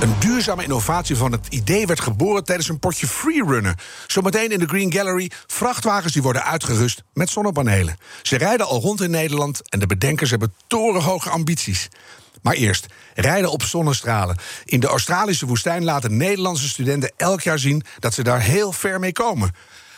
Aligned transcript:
Een 0.00 0.14
duurzame 0.18 0.62
innovatie 0.62 1.16
van 1.16 1.32
het 1.32 1.46
idee 1.48 1.86
werd 1.86 2.00
geboren 2.00 2.44
tijdens 2.44 2.68
een 2.68 2.78
potje 2.78 3.06
freerunnen. 3.06 3.76
Zometeen 4.06 4.50
in 4.50 4.58
de 4.58 4.66
Green 4.66 4.92
Gallery 4.92 5.30
vrachtwagens 5.46 6.12
die 6.12 6.22
worden 6.22 6.44
uitgerust 6.44 7.02
met 7.12 7.28
zonnepanelen. 7.28 7.96
Ze 8.22 8.36
rijden 8.36 8.66
al 8.66 8.80
rond 8.80 9.00
in 9.00 9.10
Nederland 9.10 9.68
en 9.68 9.78
de 9.78 9.86
bedenkers 9.86 10.30
hebben 10.30 10.54
torenhoge 10.66 11.30
ambities. 11.30 11.88
Maar 12.42 12.54
eerst, 12.54 12.86
rijden 13.14 13.50
op 13.50 13.62
zonnestralen. 13.62 14.36
In 14.64 14.80
de 14.80 14.86
Australische 14.86 15.46
woestijn 15.46 15.84
laten 15.84 16.16
Nederlandse 16.16 16.68
studenten 16.68 17.12
elk 17.16 17.40
jaar 17.40 17.58
zien 17.58 17.82
dat 17.98 18.14
ze 18.14 18.22
daar 18.22 18.40
heel 18.40 18.72
ver 18.72 19.00
mee 19.00 19.12
komen. 19.12 19.54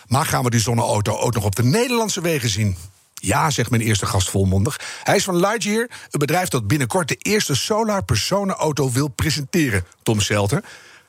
Maar 0.06 0.26
gaan 0.26 0.44
we 0.44 0.50
die 0.50 0.60
zonneauto 0.60 1.16
ook 1.16 1.34
nog 1.34 1.44
op 1.44 1.56
de 1.56 1.64
Nederlandse 1.64 2.20
wegen 2.20 2.48
zien? 2.48 2.76
Ja, 3.20 3.50
zegt 3.50 3.70
mijn 3.70 3.82
eerste 3.82 4.06
gast 4.06 4.30
volmondig. 4.30 4.80
Hij 5.02 5.16
is 5.16 5.24
van 5.24 5.36
Lightyear, 5.36 5.88
een 6.10 6.18
bedrijf 6.18 6.48
dat 6.48 6.66
binnenkort 6.66 7.08
de 7.08 7.16
eerste 7.18 7.54
solar 7.54 8.04
personenauto 8.04 8.90
wil 8.90 9.08
presenteren. 9.08 9.84
Tom 10.02 10.20
Selter. 10.20 10.62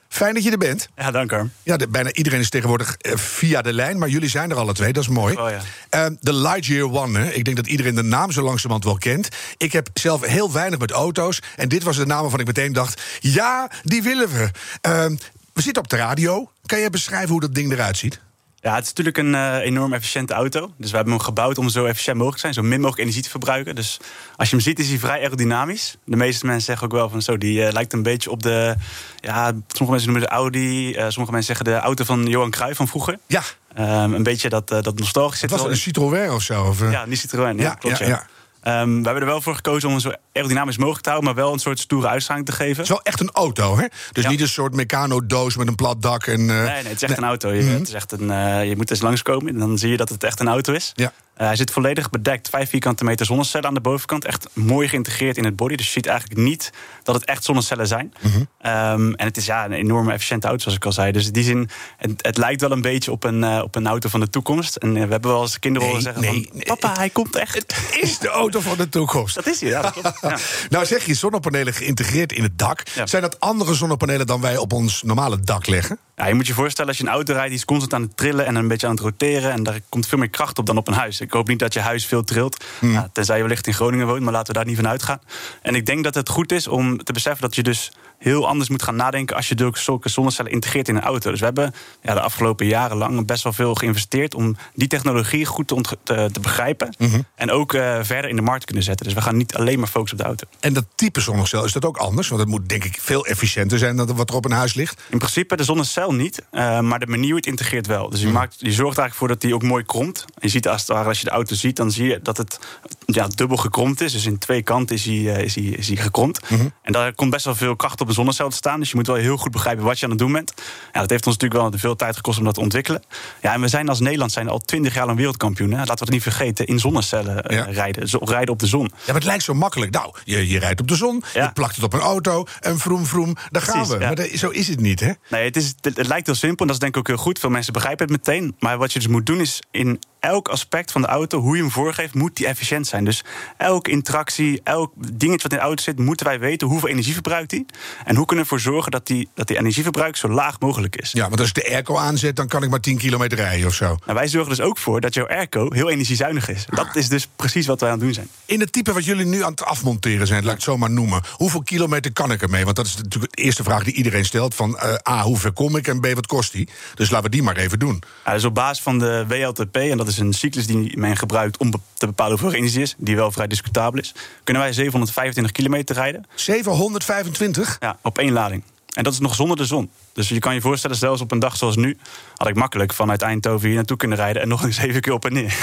Fijn 0.09 0.33
dat 0.33 0.43
je 0.43 0.51
er 0.51 0.57
bent. 0.57 0.89
Ja, 0.95 1.11
dank 1.11 1.31
u. 1.31 1.49
Ja, 1.63 1.77
de, 1.77 1.87
bijna 1.87 2.11
iedereen 2.11 2.39
is 2.39 2.49
tegenwoordig 2.49 2.95
eh, 2.97 3.17
via 3.17 3.61
de 3.61 3.73
lijn, 3.73 3.97
maar 3.97 4.09
jullie 4.09 4.29
zijn 4.29 4.51
er 4.51 4.57
alle 4.57 4.73
twee, 4.73 4.93
dat 4.93 5.03
is 5.03 5.09
mooi. 5.09 5.35
Oh, 5.35 5.49
ja. 5.49 5.61
Eh, 5.89 6.11
de 6.19 6.33
Lightyear 6.33 6.91
One, 6.91 7.19
hè. 7.19 7.31
ik 7.31 7.45
denk 7.45 7.57
dat 7.57 7.67
iedereen 7.67 7.95
de 7.95 8.03
naam 8.03 8.31
zo 8.31 8.41
langzamerhand 8.41 8.83
wel 8.83 8.97
kent. 8.97 9.29
Ik 9.57 9.71
heb 9.71 9.89
zelf 9.93 10.25
heel 10.25 10.51
weinig 10.51 10.79
met 10.79 10.91
auto's 10.91 11.39
en 11.55 11.69
dit 11.69 11.83
was 11.83 11.97
de 11.97 12.05
naam 12.05 12.21
waarvan 12.21 12.39
ik 12.39 12.45
meteen 12.45 12.73
dacht... 12.73 13.01
ja, 13.19 13.71
die 13.83 14.03
willen 14.03 14.29
we. 14.29 14.49
Eh, 14.81 15.05
we 15.53 15.61
zitten 15.61 15.83
op 15.83 15.89
de 15.89 15.95
radio. 15.95 16.51
Kan 16.65 16.79
je 16.79 16.89
beschrijven 16.89 17.29
hoe 17.29 17.41
dat 17.41 17.55
ding 17.55 17.71
eruit 17.71 17.97
ziet? 17.97 18.19
Ja, 18.61 18.75
het 18.75 18.83
is 18.83 18.93
natuurlijk 18.93 19.17
een 19.17 19.33
uh, 19.33 19.55
enorm 19.55 19.93
efficiënte 19.93 20.33
auto. 20.33 20.71
Dus 20.77 20.89
we 20.89 20.95
hebben 20.95 21.13
hem 21.13 21.23
gebouwd 21.23 21.57
om 21.57 21.69
zo 21.69 21.85
efficiënt 21.85 22.17
mogelijk 22.17 22.35
te 22.35 22.41
zijn, 22.41 22.53
zo 22.53 22.61
min 22.61 22.79
mogelijk 22.79 23.01
energie 23.01 23.23
te 23.23 23.29
verbruiken. 23.29 23.75
Dus 23.75 23.99
als 24.35 24.49
je 24.49 24.55
hem 24.55 24.65
ziet, 24.65 24.79
is 24.79 24.89
hij 24.89 24.97
vrij 24.97 25.21
aerodynamisch. 25.21 25.97
De 26.05 26.15
meeste 26.15 26.45
mensen 26.45 26.65
zeggen 26.65 26.85
ook 26.85 26.93
wel 26.93 27.09
van 27.09 27.21
zo, 27.21 27.37
die 27.37 27.59
uh, 27.59 27.71
lijkt 27.71 27.93
een 27.93 28.03
beetje 28.03 28.31
op 28.31 28.43
de. 28.43 28.75
Ja, 29.19 29.45
sommige 29.45 29.91
mensen 29.91 30.11
noemen 30.11 30.21
de 30.21 30.35
Audi, 30.35 30.89
uh, 30.89 30.95
sommige 30.95 31.31
mensen 31.31 31.55
zeggen 31.55 31.65
de 31.65 31.75
auto 31.75 32.03
van 32.03 32.25
Johan 32.25 32.49
Cruijff 32.49 32.77
van 32.77 32.87
vroeger. 32.87 33.17
Ja. 33.27 33.41
Um, 33.79 34.13
een 34.13 34.23
beetje 34.23 34.49
dat, 34.49 34.67
dat 34.67 34.99
nostalgische. 34.99 35.45
Het 35.45 35.53
was 35.53 35.65
een 35.69 35.77
Citroën 35.77 36.31
of 36.31 36.41
zo? 36.41 36.63
Of, 36.63 36.91
ja, 36.91 37.05
niet 37.05 37.19
Citroën. 37.19 37.57
Ja, 37.57 37.63
ja 37.63 37.73
klopt. 37.73 37.97
Ja, 37.97 38.07
ja. 38.07 38.27
Um, 38.63 38.97
we 38.97 39.03
hebben 39.03 39.21
er 39.21 39.25
wel 39.25 39.41
voor 39.41 39.55
gekozen 39.55 39.87
om 39.87 39.93
hem 39.93 40.03
zo 40.03 40.11
aerodynamisch 40.33 40.77
mogelijk 40.77 41.03
te 41.03 41.09
houden, 41.09 41.33
maar 41.33 41.43
wel 41.43 41.53
een 41.53 41.59
soort 41.59 41.79
stoere 41.79 42.07
uitstraling 42.07 42.45
te 42.45 42.51
geven. 42.51 42.75
Het 42.75 42.83
is 42.83 42.89
wel 42.89 43.01
echt 43.01 43.19
een 43.19 43.31
auto, 43.31 43.77
hè? 43.77 43.85
Dus 44.11 44.23
ja. 44.23 44.29
niet 44.29 44.41
een 44.41 44.47
soort 44.47 44.75
mecano-doos 44.75 45.57
met 45.57 45.67
een 45.67 45.75
plat 45.75 46.01
dak. 46.01 46.25
En, 46.25 46.39
uh... 46.39 46.45
Nee, 46.47 46.65
nee, 46.65 46.73
het 46.73 46.85
is 46.85 47.01
echt 47.01 47.07
nee. 47.07 47.17
een 47.17 47.23
auto. 47.23 47.53
Je, 47.53 47.61
mm 47.61 47.67
-hmm. 47.67 47.77
het 47.77 47.87
is 47.87 47.93
echt 47.93 48.11
een, 48.11 48.29
uh, 48.29 48.67
je 48.67 48.75
moet 48.75 48.89
eens 48.89 49.01
langskomen 49.01 49.53
en 49.53 49.59
dan 49.59 49.77
zie 49.77 49.89
je 49.89 49.97
dat 49.97 50.09
het 50.09 50.23
echt 50.23 50.39
een 50.39 50.47
auto 50.47 50.73
is. 50.73 50.91
Ja. 50.95 51.13
Uh, 51.39 51.45
hij 51.45 51.55
zit 51.55 51.71
volledig 51.71 52.09
bedekt, 52.09 52.49
5 52.49 52.69
vierkante 52.69 53.03
meter 53.03 53.25
zonnecellen 53.25 53.67
aan 53.67 53.73
de 53.73 53.81
bovenkant. 53.81 54.25
Echt 54.25 54.49
mooi 54.53 54.87
geïntegreerd 54.87 55.37
in 55.37 55.45
het 55.45 55.55
body. 55.55 55.75
Dus 55.75 55.85
je 55.85 55.91
ziet 55.91 56.05
eigenlijk 56.05 56.39
niet 56.39 56.69
dat 57.03 57.15
het 57.15 57.25
echt 57.25 57.43
zonnecellen 57.43 57.87
zijn. 57.87 58.13
Mm 58.21 58.31
-hmm. 58.31 58.39
um, 58.41 59.13
en 59.15 59.25
het 59.25 59.37
is 59.37 59.45
ja, 59.45 59.65
een 59.65 59.71
enorme 59.71 60.11
efficiënte 60.11 60.47
auto, 60.47 60.61
zoals 60.61 60.77
ik 60.77 60.85
al 60.85 60.91
zei. 60.91 61.11
Dus 61.11 61.25
in 61.25 61.33
die 61.33 61.43
zin, 61.43 61.69
het, 61.97 62.11
het 62.25 62.37
lijkt 62.37 62.61
wel 62.61 62.71
een 62.71 62.81
beetje 62.81 63.11
op 63.11 63.23
een, 63.23 63.43
uh, 63.43 63.61
op 63.63 63.75
een 63.75 63.87
auto 63.87 64.09
van 64.09 64.19
de 64.19 64.29
toekomst. 64.29 64.75
En 64.75 64.95
uh, 64.95 65.03
we 65.03 65.11
hebben 65.11 65.31
wel 65.31 65.41
eens 65.41 65.59
kinderen 65.59 65.87
horen 65.87 66.03
zeggen 66.03 66.21
nee, 66.21 66.49
van... 66.51 66.63
Papa, 66.63 66.93
hij 66.97 67.09
komt 67.09 67.35
echt. 67.35 67.53
Het 67.55 67.97
is 68.01 68.19
de 68.19 68.29
auto 68.29 68.59
van 68.59 68.77
de 68.77 68.89
toekomst. 68.89 69.35
Dat 69.35 69.47
is 69.47 69.61
hij, 69.61 69.69
ja. 69.69 69.93
Nou 70.69 70.85
zeg 70.85 71.05
je, 71.05 71.13
zonnepanelen 71.13 71.73
geïntegreerd 71.73 72.31
in 72.31 72.43
het 72.43 72.57
dak. 72.57 72.83
Ja. 72.95 73.05
Zijn 73.05 73.21
dat 73.21 73.39
andere 73.39 73.73
zonnepanelen 73.73 74.27
dan 74.27 74.41
wij 74.41 74.57
op 74.57 74.73
ons 74.73 75.03
normale 75.03 75.39
dak 75.39 75.67
leggen? 75.67 75.99
Ja, 76.19 76.27
je 76.27 76.33
moet 76.33 76.47
je 76.47 76.53
voorstellen, 76.53 76.89
als 76.89 76.99
je 76.99 77.05
een 77.05 77.11
auto 77.13 77.33
rijdt, 77.33 77.49
die 77.49 77.57
is 77.57 77.65
constant 77.65 77.93
aan 77.93 78.01
het 78.01 78.17
trillen 78.17 78.45
en 78.45 78.55
een 78.55 78.67
beetje 78.67 78.87
aan 78.87 78.93
het 78.93 79.01
roteren. 79.01 79.51
En 79.51 79.63
daar 79.63 79.79
komt 79.89 80.07
veel 80.07 80.17
meer 80.17 80.29
kracht 80.29 80.59
op 80.59 80.65
dan 80.65 80.77
op 80.77 80.87
een 80.87 80.93
huis. 80.93 81.21
Ik 81.21 81.31
hoop 81.31 81.47
niet 81.47 81.59
dat 81.59 81.73
je 81.73 81.79
huis 81.79 82.05
veel 82.05 82.23
trilt. 82.23 82.65
Hmm. 82.79 82.91
Ja, 82.91 83.09
tenzij 83.13 83.35
je 83.35 83.41
wellicht 83.41 83.67
in 83.67 83.73
Groningen 83.73 84.07
woont, 84.07 84.21
maar 84.21 84.33
laten 84.33 84.47
we 84.47 84.53
daar 84.53 84.67
niet 84.67 84.75
van 84.75 84.87
uitgaan. 84.87 85.19
En 85.61 85.75
ik 85.75 85.85
denk 85.85 86.03
dat 86.03 86.15
het 86.15 86.29
goed 86.29 86.51
is 86.51 86.67
om 86.67 87.03
te 87.03 87.13
beseffen 87.13 87.41
dat 87.41 87.55
je 87.55 87.63
dus 87.63 87.91
heel 88.19 88.47
anders 88.47 88.69
moet 88.69 88.83
gaan 88.83 88.95
nadenken 88.95 89.35
als 89.35 89.47
je 89.49 89.71
zulke 89.73 90.09
zonnecellen 90.09 90.51
integreert 90.51 90.87
in 90.87 90.95
een 90.95 91.01
auto. 91.01 91.29
Dus 91.31 91.39
we 91.39 91.45
hebben 91.45 91.73
ja, 92.01 92.13
de 92.13 92.21
afgelopen 92.21 92.65
jaren 92.65 92.97
lang 92.97 93.25
best 93.25 93.43
wel 93.43 93.53
veel 93.53 93.75
geïnvesteerd 93.75 94.35
om 94.35 94.57
die 94.73 94.87
technologie 94.87 95.45
goed 95.45 95.67
te, 95.67 95.97
te, 96.03 96.29
te 96.31 96.39
begrijpen. 96.39 96.95
Mm 96.97 97.09
-hmm. 97.09 97.25
En 97.35 97.51
ook 97.51 97.73
uh, 97.73 97.97
verder 98.01 98.29
in 98.29 98.35
de 98.35 98.41
markt 98.41 98.59
te 98.59 98.65
kunnen 98.65 98.83
zetten. 98.83 99.05
Dus 99.05 99.15
we 99.15 99.21
gaan 99.21 99.37
niet 99.37 99.55
alleen 99.55 99.79
maar 99.79 99.87
focussen 99.87 100.17
op 100.17 100.23
de 100.23 100.29
auto. 100.29 100.47
En 100.59 100.73
dat 100.73 100.85
type 100.95 101.19
zonnecel, 101.19 101.65
is 101.65 101.71
dat 101.71 101.85
ook 101.85 101.97
anders? 101.97 102.27
Want 102.27 102.41
het 102.41 102.49
moet 102.49 102.69
denk 102.69 102.83
ik 102.83 102.97
veel 103.01 103.25
efficiënter 103.25 103.77
zijn 103.77 103.95
dan 103.95 104.15
wat 104.15 104.29
er 104.29 104.35
op 104.35 104.45
een 104.45 104.51
huis 104.51 104.73
ligt. 104.73 105.01
In 105.09 105.17
principe 105.17 105.55
de 105.55 105.63
zonnecel 105.63 106.13
niet, 106.13 106.41
uh, 106.51 106.79
maar 106.79 106.99
de 106.99 107.07
manier 107.07 107.27
hoe 107.27 107.35
het 107.35 107.45
integreert 107.45 107.87
wel. 107.87 108.09
Dus 108.09 108.19
je, 108.19 108.27
mm. 108.27 108.33
maakt, 108.33 108.55
je 108.57 108.71
zorgt 108.71 108.97
eigenlijk 108.97 109.15
voor 109.15 109.27
dat 109.27 109.41
die 109.41 109.53
ook 109.53 109.63
mooi 109.63 109.83
kromt. 109.83 110.25
Je 110.37 110.47
ziet 110.47 110.67
als, 110.67 110.81
het 110.81 110.89
ware, 110.89 111.07
als 111.07 111.19
je 111.19 111.25
de 111.25 111.31
auto 111.31 111.55
ziet, 111.55 111.75
dan 111.75 111.91
zie 111.91 112.07
je 112.07 112.19
dat 112.23 112.37
het 112.37 112.59
ja, 113.05 113.27
dubbel 113.27 113.57
gekromd 113.57 114.01
is. 114.01 114.11
Dus 114.11 114.25
in 114.25 114.37
twee 114.37 114.61
kanten 114.61 114.95
is 114.95 115.05
hij, 115.05 115.15
uh, 115.15 115.37
is 115.37 115.55
hij, 115.55 115.63
is 115.63 115.87
hij 115.87 115.97
gekromd. 115.97 116.49
Mm 116.49 116.57
-hmm. 116.57 116.71
En 116.81 116.91
daar 116.91 117.13
komt 117.13 117.31
best 117.31 117.45
wel 117.45 117.55
veel 117.55 117.75
kracht 117.75 118.01
op 118.01 118.08
een 118.09 118.15
zonnecel 118.15 118.49
te 118.49 118.55
staan. 118.55 118.79
Dus 118.79 118.89
je 118.89 118.95
moet 118.95 119.07
wel 119.07 119.15
heel 119.15 119.37
goed 119.37 119.51
begrijpen 119.51 119.83
wat 119.83 119.99
je 119.99 120.05
aan 120.05 120.11
het 120.11 120.19
doen 120.19 120.31
bent. 120.31 120.53
Ja, 120.93 120.99
dat 120.99 121.09
heeft 121.09 121.25
ons 121.25 121.37
natuurlijk 121.37 121.71
wel 121.71 121.79
veel 121.79 121.95
tijd 121.95 122.15
gekost 122.15 122.37
om 122.37 122.43
dat 122.43 122.53
te 122.53 122.59
ontwikkelen. 122.59 123.03
Ja, 123.41 123.53
en 123.53 123.61
we 123.61 123.67
zijn 123.67 123.89
als 123.89 123.99
Nederland 123.99 124.31
zijn 124.31 124.49
al 124.49 124.59
twintig 124.59 124.93
jaar 124.93 125.05
lang 125.05 125.17
wereldkampioen. 125.17 125.71
Hè. 125.71 125.77
Laten 125.77 125.93
we 125.93 126.03
het 126.03 126.09
niet 126.09 126.21
vergeten, 126.21 126.65
in 126.65 126.79
zonnecellen 126.79 127.43
ja. 127.47 127.63
rijden. 127.63 128.07
Zo, 128.07 128.19
rijden 128.23 128.53
op 128.53 128.59
de 128.59 128.67
zon. 128.67 128.83
Ja, 128.83 128.99
maar 129.05 129.15
het 129.15 129.23
lijkt 129.23 129.43
zo 129.43 129.53
makkelijk. 129.53 129.91
Nou, 129.91 130.13
je, 130.23 130.47
je 130.47 130.59
rijdt 130.59 130.81
op 130.81 130.87
de 130.87 130.95
zon, 130.95 131.23
ja. 131.33 131.43
je 131.43 131.51
plakt 131.51 131.75
het 131.75 131.83
op 131.83 131.93
een 131.93 131.99
auto 131.99 132.45
en 132.59 132.79
vroom 132.79 133.05
vroom, 133.05 133.35
daar 133.49 133.61
gaan 133.61 133.73
Precies, 133.73 133.93
we. 133.93 134.05
Maar 134.05 134.15
de, 134.15 134.37
zo 134.37 134.49
is 134.49 134.67
het 134.67 134.79
niet, 134.79 134.99
hè? 134.99 135.11
Nee, 135.29 135.45
het, 135.45 135.55
is, 135.55 135.73
het, 135.81 135.97
het 135.97 136.07
lijkt 136.07 136.25
heel 136.25 136.35
simpel 136.35 136.59
en 136.59 136.67
dat 136.67 136.75
is 136.75 136.81
denk 136.81 136.93
ik 136.93 136.99
ook 136.99 137.07
heel 137.07 137.25
goed. 137.25 137.39
Veel 137.39 137.49
mensen 137.49 137.73
begrijpen 137.73 138.07
het 138.07 138.25
meteen. 138.25 138.55
Maar 138.59 138.77
wat 138.77 138.93
je 138.93 138.99
dus 138.99 139.07
moet 139.07 139.25
doen 139.25 139.39
is 139.39 139.61
in 139.71 139.99
elk 140.19 140.47
aspect 140.47 140.91
van 140.91 141.01
de 141.01 141.07
auto, 141.07 141.39
hoe 141.39 141.55
je 141.55 141.61
hem 141.61 141.71
voorgeeft, 141.71 142.13
moet 142.13 142.35
die 142.35 142.47
efficiënt 142.47 142.87
zijn. 142.87 143.05
Dus 143.05 143.23
elke 143.57 143.91
interactie, 143.91 144.61
elk 144.63 144.93
dingetje 144.95 145.43
wat 145.43 145.51
in 145.51 145.57
de 145.57 145.63
auto 145.63 145.83
zit, 145.83 145.99
moeten 145.99 146.25
wij 146.25 146.39
weten 146.39 146.67
hoeveel 146.67 146.89
energie 146.89 147.13
verbruikt 147.13 147.49
die. 147.49 147.65
En 148.05 148.15
hoe 148.15 148.25
kunnen 148.25 148.45
we 148.45 148.51
ervoor 148.51 148.71
zorgen 148.71 148.91
dat 148.91 149.07
die, 149.07 149.29
dat 149.33 149.47
die 149.47 149.57
energieverbruik 149.57 150.15
zo 150.15 150.29
laag 150.29 150.59
mogelijk 150.59 150.95
is. 150.95 151.11
Ja, 151.11 151.27
want 151.27 151.39
als 151.39 151.49
ik 151.49 151.55
de 151.55 151.69
airco 151.69 151.97
aanzet, 151.97 152.35
dan 152.35 152.47
kan 152.47 152.63
ik 152.63 152.69
maar 152.69 152.79
10 152.79 152.97
kilometer 152.97 153.37
rijden 153.37 153.67
of 153.67 153.73
zo. 153.73 153.85
Nou, 153.85 154.17
wij 154.17 154.27
zorgen 154.27 154.49
dus 154.49 154.61
ook 154.61 154.77
voor 154.77 155.01
dat 155.01 155.13
jouw 155.13 155.27
airco 155.27 155.73
heel 155.73 155.89
energiezuinig 155.89 156.49
is. 156.49 156.65
Dat 156.69 156.95
is 156.95 157.09
dus 157.09 157.27
precies 157.35 157.65
wat 157.65 157.79
wij 157.79 157.89
aan 157.89 157.95
het 157.95 158.05
doen 158.05 158.13
zijn. 158.13 158.27
In 158.45 158.59
het 158.59 158.71
type 158.71 158.93
wat 158.93 159.05
jullie 159.05 159.25
nu 159.25 159.43
aan 159.43 159.51
het 159.51 159.63
afmonteren 159.63 160.27
zijn, 160.27 160.43
laat 160.43 160.49
ik 160.49 160.55
het 160.55 160.65
zo 160.65 160.77
maar 160.77 160.91
noemen. 160.91 161.21
Hoeveel 161.31 161.63
kilometer 161.63 162.13
kan 162.13 162.31
ik 162.31 162.41
ermee? 162.41 162.63
Want 162.63 162.75
dat 162.75 162.85
is 162.85 162.95
natuurlijk 162.95 163.35
de 163.35 163.41
eerste 163.41 163.63
vraag 163.63 163.83
die 163.83 163.93
iedereen 163.93 164.25
stelt. 164.25 164.55
Van 164.55 164.79
uh, 164.83 165.13
A, 165.13 165.21
hoe 165.21 165.37
ver 165.37 165.51
kom 165.51 165.75
ik 165.75 165.87
en 165.87 165.99
B, 165.99 166.07
wat 166.13 166.27
kost 166.27 166.51
die? 166.51 166.69
Dus 166.95 167.09
laten 167.09 167.29
we 167.29 167.35
die 167.35 167.43
maar 167.43 167.57
even 167.57 167.79
doen. 167.79 168.03
Ja, 168.25 168.33
dus 168.33 168.43
op 168.43 168.55
basis 168.55 168.83
van 168.83 168.99
de 168.99 169.25
WLTP, 169.27 169.75
en 169.75 169.97
dat 169.97 170.07
is 170.11 170.19
een 170.19 170.33
cyclus 170.33 170.67
die 170.67 170.97
men 170.97 171.17
gebruikt 171.17 171.57
om 171.57 171.71
te 171.93 172.05
bepalen 172.05 172.39
hoeveel 172.39 172.57
energie 172.57 172.81
is, 172.81 172.95
die 172.97 173.15
wel 173.15 173.31
vrij 173.31 173.47
discutabel 173.47 173.99
is, 173.99 174.13
kunnen 174.43 174.63
wij 174.63 174.73
725 174.73 175.51
kilometer 175.53 175.95
rijden. 175.95 176.25
725? 176.35 177.77
Ja, 177.79 177.97
op 178.01 178.17
één 178.17 178.31
lading. 178.31 178.63
En 178.99 179.05
dat 179.05 179.13
is 179.13 179.19
nog 179.19 179.35
zonder 179.35 179.57
de 179.57 179.65
zon. 179.65 179.91
Dus 180.13 180.29
je 180.29 180.39
kan 180.39 180.53
je 180.53 180.61
voorstellen, 180.61 180.97
zelfs 180.97 181.21
op 181.21 181.31
een 181.31 181.39
dag 181.39 181.57
zoals 181.57 181.75
nu... 181.75 181.97
had 182.35 182.47
ik 182.47 182.55
makkelijk 182.55 182.93
vanuit 182.93 183.21
Eindhoven 183.21 183.67
hier 183.67 183.75
naartoe 183.75 183.97
kunnen 183.97 184.17
rijden... 184.17 184.41
en 184.41 184.47
nog 184.47 184.63
eens 184.63 184.77
even 184.77 185.01
keer 185.01 185.13
op 185.13 185.25
en 185.25 185.33
neer. 185.33 185.57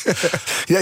ja, 0.74 0.78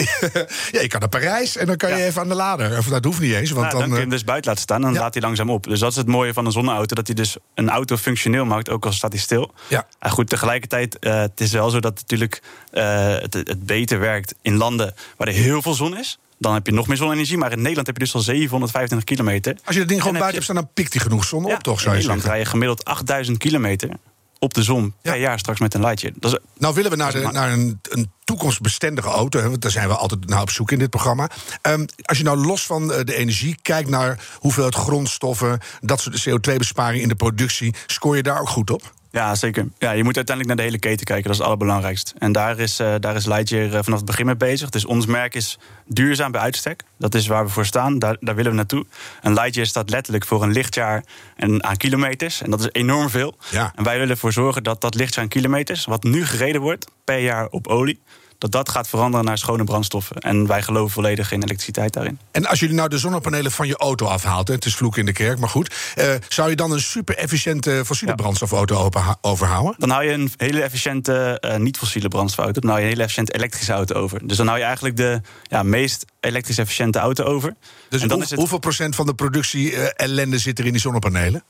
ja, 0.71 0.81
je 0.81 0.87
kan 0.89 1.01
naar 1.01 1.09
Parijs 1.09 1.57
en 1.57 1.67
dan 1.67 1.77
kan 1.77 1.91
je 1.91 1.97
ja. 1.97 2.05
even 2.05 2.21
aan 2.21 2.29
de 2.29 2.35
lader. 2.35 2.79
Of 2.79 2.87
dat 2.87 3.05
hoeft 3.05 3.21
niet 3.21 3.35
eens. 3.35 3.51
Want 3.51 3.63
nou, 3.63 3.71
dan, 3.71 3.81
dan 3.81 3.89
kun 3.89 3.97
je 3.97 4.03
hem 4.03 4.11
dus 4.11 4.25
buiten 4.25 4.49
laten 4.49 4.65
staan 4.65 4.77
en 4.77 4.83
dan 4.83 4.93
ja. 4.93 5.01
laat 5.01 5.15
hij 5.15 5.23
langzaam 5.23 5.51
op. 5.51 5.65
Dus 5.65 5.79
dat 5.79 5.91
is 5.91 5.97
het 5.97 6.07
mooie 6.07 6.33
van 6.33 6.47
een 6.47 6.53
zonneauto. 6.53 6.95
Dat 6.95 7.07
hij 7.07 7.17
dus 7.17 7.37
een 7.55 7.71
auto 7.71 7.97
functioneel 7.97 8.45
maakt, 8.45 8.69
ook 8.69 8.87
al 8.87 8.93
staat 8.93 9.13
hij 9.13 9.21
stil. 9.21 9.55
Ja. 9.69 9.87
En 9.99 10.11
goed, 10.11 10.29
tegelijkertijd, 10.29 10.97
uh, 11.01 11.21
het 11.21 11.41
is 11.41 11.53
wel 11.53 11.71
zo 11.71 11.81
dat 11.81 11.95
natuurlijk 11.95 12.43
uh, 12.73 13.19
het, 13.19 13.35
het 13.35 13.67
beter 13.67 13.99
werkt... 14.01 14.35
in 14.43 14.57
landen 14.57 14.95
waar 15.17 15.29
er 15.29 15.35
heel 15.35 15.63
veel 15.63 15.75
zon 15.75 15.97
is 15.97 16.19
dan 16.41 16.55
heb 16.55 16.67
je 16.67 16.73
nog 16.73 16.87
meer 16.87 16.97
zonne-energie. 16.97 17.39
Maar 17.39 17.53
in 17.53 17.59
Nederland 17.59 17.87
heb 17.87 17.97
je 17.97 18.05
dus 18.05 18.15
al 18.15 18.21
725 18.21 19.09
kilometer. 19.09 19.57
Als 19.65 19.75
je 19.75 19.81
dat 19.81 19.89
ding 19.89 20.01
gewoon 20.01 20.17
buiten 20.17 20.35
hebt 20.35 20.45
staan, 20.45 20.57
dan 20.57 20.71
pikt 20.75 20.93
hij 20.93 21.03
genoeg 21.03 21.25
zon 21.25 21.45
op, 21.45 21.63
toch? 21.63 21.81
Zou 21.81 21.95
in 21.95 22.01
Nederland 22.01 22.25
rij 22.25 22.39
je 22.39 22.45
gemiddeld 22.45 22.85
8000 22.85 23.39
kilometer 23.39 23.91
op 24.39 24.55
de 24.55 24.63
zon 24.63 24.95
per 25.03 25.15
ja. 25.15 25.21
jaar 25.21 25.39
straks 25.39 25.61
met 25.61 25.75
een. 25.75 25.81
Dat 26.19 26.33
is, 26.33 26.39
nou 26.59 26.75
willen 26.75 26.91
we 26.91 26.97
naar, 26.97 27.13
de, 27.13 27.29
naar 27.33 27.53
een, 27.53 27.81
een 27.83 28.13
toekomstbestendige 28.25 29.09
auto. 29.09 29.41
Hè, 29.41 29.49
want 29.49 29.63
daar 29.63 29.71
zijn 29.71 29.89
we 29.89 29.95
altijd 29.95 30.29
naar 30.29 30.43
op 30.43 30.51
zoek 30.51 30.71
in 30.71 30.79
dit 30.79 30.91
programma. 30.91 31.31
Um, 31.63 31.87
als 32.03 32.19
je 32.19 32.25
nou 32.25 32.47
los 32.47 32.67
van 32.67 32.89
de 32.89 33.15
energie 33.15 33.59
kijkt 33.63 33.89
naar 33.89 34.25
hoeveelheid 34.39 34.75
grondstoffen... 34.75 35.59
dat 35.81 36.01
soort 36.01 36.29
CO2-besparing 36.29 37.03
in 37.03 37.09
de 37.09 37.15
productie... 37.15 37.75
scoor 37.87 38.17
je 38.17 38.23
daar 38.23 38.41
ook 38.41 38.49
goed 38.49 38.71
op? 38.71 38.93
Ja, 39.11 39.35
zeker. 39.35 39.69
Ja, 39.79 39.91
je 39.91 40.05
moet 40.05 40.17
uiteindelijk 40.17 40.47
naar 40.47 40.57
de 40.57 40.73
hele 40.73 40.79
keten 40.79 41.07
kijken. 41.07 41.25
Dat 41.25 41.33
is 41.33 41.39
het 41.39 41.47
allerbelangrijkst. 41.47 42.15
En 42.19 42.33
daar 42.33 42.59
is, 42.59 42.81
uh, 42.81 42.95
daar 43.01 43.17
is 43.17 43.27
Lightyear 43.27 43.67
uh, 43.67 43.79
vanaf 43.83 43.99
het 43.99 44.05
begin 44.05 44.27
mee 44.27 44.37
bezig. 44.37 44.71
Dus 44.71 44.85
ons 44.85 45.07
merk 45.07 45.35
is 45.35 45.59
duurzaam 45.87 46.33
bij 46.33 46.41
uitstek. 46.41 46.83
Dat 46.99 47.15
is 47.15 47.27
waar 47.27 47.45
we 47.45 47.51
voor 47.51 47.67
staan. 47.67 47.99
Daar, 47.99 48.17
daar 48.21 48.35
willen 48.35 48.51
we 48.51 48.57
naartoe. 48.57 48.87
En 49.21 49.35
Lightyear 49.35 49.67
staat 49.67 49.91
letterlijk 49.91 50.27
voor 50.27 50.43
een 50.43 50.53
lichtjaar 50.53 51.05
en 51.37 51.65
aan 51.65 51.77
kilometers. 51.77 52.43
En 52.43 52.51
dat 52.51 52.61
is 52.61 52.69
enorm 52.73 53.11
veel. 53.11 53.37
Ja. 53.51 53.73
En 53.75 53.85
wij 53.85 53.95
willen 53.95 54.11
ervoor 54.11 54.33
zorgen 54.33 54.63
dat 54.63 54.81
dat 54.81 54.95
lichtjaar 54.95 55.25
aan 55.25 55.31
kilometers... 55.31 55.85
wat 55.85 56.03
nu 56.03 56.27
gereden 56.27 56.61
wordt 56.61 56.87
per 57.05 57.19
jaar 57.19 57.47
op 57.49 57.67
olie 57.67 58.01
dat 58.41 58.53
dat 58.53 58.69
gaat 58.69 58.89
veranderen 58.89 59.25
naar 59.27 59.39
schone 59.39 59.65
brandstoffen. 59.65 60.17
En 60.17 60.47
wij 60.47 60.63
geloven 60.63 60.91
volledig 60.91 61.33
in 61.33 61.43
elektriciteit 61.43 61.93
daarin. 61.93 62.19
En 62.31 62.47
als 62.47 62.61
jullie 62.61 62.75
nou 62.75 62.89
de 62.89 62.99
zonnepanelen 62.99 63.51
van 63.53 63.67
je 63.67 63.77
auto 63.77 64.07
afhaalt, 64.07 64.49
hè, 64.49 64.55
het 64.55 64.65
is 64.65 64.75
vloek 64.75 64.97
in 64.97 65.07
de 65.07 65.13
kerk, 65.13 65.39
maar 65.39 65.49
goed, 65.49 65.75
eh, 65.95 66.13
zou 66.29 66.51
je 66.51 66.57
dan 66.57 66.73
een 66.73 66.81
super 66.81 67.17
efficiënte 67.17 67.83
fossiele 67.87 68.13
Ja. 68.13 68.23
brandstofauto 68.23 68.91
overhouden? 69.21 69.75
Dan 69.79 69.91
hou 69.91 70.05
je 70.05 70.13
een 70.13 70.31
hele 70.37 70.63
efficiënte 70.63 71.39
eh, 71.41 71.57
niet-fossiele 71.57 72.09
brandstofauto. 72.09 72.61
Dan 72.61 72.69
hou 72.71 72.77
je 72.81 72.85
een 72.87 72.91
hele 72.93 73.03
efficiënte 73.03 73.33
elektrische 73.35 73.73
auto 73.73 73.95
over. 73.95 74.27
Dus 74.27 74.37
dan 74.37 74.47
hou 74.47 74.59
je 74.59 74.65
eigenlijk 74.65 74.97
de 74.97 75.21
ja, 75.43 75.63
meest 75.63 76.05
elektrisch 76.21 76.59
efficiënte 76.59 76.99
auto 76.99 77.25
over. 77.25 77.55
Dus 77.89 78.03
en 78.03 78.09
dan 78.09 78.17
hoe- 78.17 78.25
is 78.25 78.31
het, 78.31 78.39
hoeveel 78.39 78.59
procent 78.59 78.95
van 78.95 79.07
de 79.07 79.15
productie 79.15 79.73
eh, 79.77 80.05
ellende 80.07 80.39
zit 80.39 80.59
er 80.59 80.65
in 80.67 80.73
die 80.73 80.81
zonnepanelen? 80.81 81.45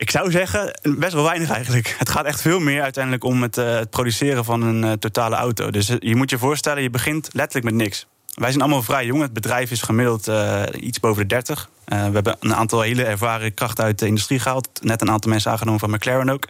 Ik 0.00 0.10
zou 0.10 0.30
zeggen, 0.30 0.80
best 0.82 1.12
wel 1.12 1.24
weinig 1.24 1.50
eigenlijk. 1.50 1.94
Het 1.98 2.08
gaat 2.08 2.24
echt 2.24 2.40
veel 2.40 2.60
meer 2.60 2.82
uiteindelijk 2.82 3.24
om 3.24 3.42
het, 3.42 3.58
eh, 3.58 3.74
het 3.74 3.90
produceren 3.90 4.44
van 4.44 4.62
een 4.62 4.84
eh, 4.84 4.92
totale 4.92 5.36
auto. 5.36 5.70
Dus 5.70 5.88
eh, 5.88 5.96
je 5.98 6.16
moet 6.16 6.30
je 6.30 6.38
voorstellen, 6.38 6.82
je 6.82 6.90
begint 6.90 7.28
letterlijk 7.32 7.64
met 7.64 7.82
niks. 7.82 8.06
Wij 8.34 8.50
zijn 8.50 8.62
allemaal 8.62 8.82
vrij 8.82 9.06
jong. 9.06 9.22
Het 9.22 9.32
bedrijf 9.32 9.70
is 9.70 9.82
gemiddeld 9.82 10.30
iets 10.74 11.00
boven 11.00 11.22
de 11.22 11.28
30. 11.28 11.68
Eh, 11.90 12.06
we 12.06 12.12
hebben 12.12 12.36
een 12.40 12.54
aantal 12.54 12.80
hele 12.80 13.04
ervaren 13.04 13.54
krachten 13.54 13.84
uit 13.84 13.98
de 13.98 14.06
industrie 14.06 14.38
gehaald. 14.38 14.68
Net 14.82 15.00
een 15.00 15.10
aantal 15.10 15.30
mensen 15.30 15.50
aangenomen 15.50 15.80
van 15.80 15.90
McLaren 15.90 16.30
ook. 16.30 16.48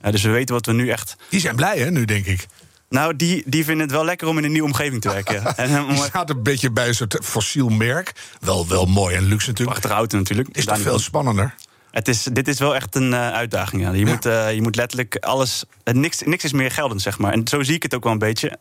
Eh, 0.00 0.12
dus 0.12 0.22
we 0.22 0.30
weten 0.30 0.54
wat 0.54 0.66
we 0.66 0.72
nu 0.72 0.88
echt 0.88 1.16
Die 1.28 1.40
zijn 1.40 1.56
blij, 1.56 1.78
hè, 1.78 1.90
nu 1.90 2.04
denk 2.04 2.26
ik. 2.26 2.46
Nou, 2.88 3.16
die, 3.16 3.42
die 3.46 3.64
vinden 3.64 3.86
het 3.86 3.94
wel 3.94 4.04
lekker 4.04 4.28
om 4.28 4.38
in 4.38 4.44
een 4.44 4.52
nieuwe 4.52 4.66
omgeving 4.66 5.00
te 5.00 5.08
werken. 5.08 5.44
en 5.56 5.80
om 5.80 5.88
Die 5.88 5.98
een 5.98 6.04
staat 6.04 6.30
een 6.30 6.42
beetje 6.42 6.70
bij 6.70 6.88
een 6.88 6.94
soort 6.94 7.18
fossiel 7.22 7.68
merk. 7.68 8.12
Wel, 8.40 8.68
wel 8.68 8.86
mooi 8.86 9.16
en 9.16 9.22
luxe 9.22 9.48
natuurlijk. 9.48 9.78
prachtige 9.78 10.00
auto 10.00 10.18
natuurlijk. 10.18 10.48
Is 10.52 10.66
niet 10.66 10.78
veel 10.78 10.98
spannender? 10.98 11.54
Het 11.96 12.08
is, 12.08 12.22
dit 12.22 12.48
is 12.48 12.58
wel 12.58 12.74
echt 12.74 12.94
een 12.94 13.14
eh, 13.14 13.30
uitdaging. 13.32 13.82
Ja. 13.82 13.92
Je, 13.92 14.04
Ja. 14.04 14.12
Moet, 14.12 14.26
eh, 14.26 14.54
je 14.54 14.62
moet 14.62 14.76
letterlijk 14.76 15.16
alles. 15.16 15.64
eh, 15.84 15.94
niks, 15.94 16.22
niks 16.24 16.44
is 16.44 16.52
meer 16.52 16.70
geldend, 16.70 17.02
zeg 17.02 17.18
maar. 17.18 17.32
En 17.32 17.48
zo 17.48 17.62
zie 17.62 17.74
ik 17.74 17.82
het 17.82 17.94
ook 17.94 18.02
wel 18.04 18.12
een 18.12 18.18
beetje. 18.18 18.52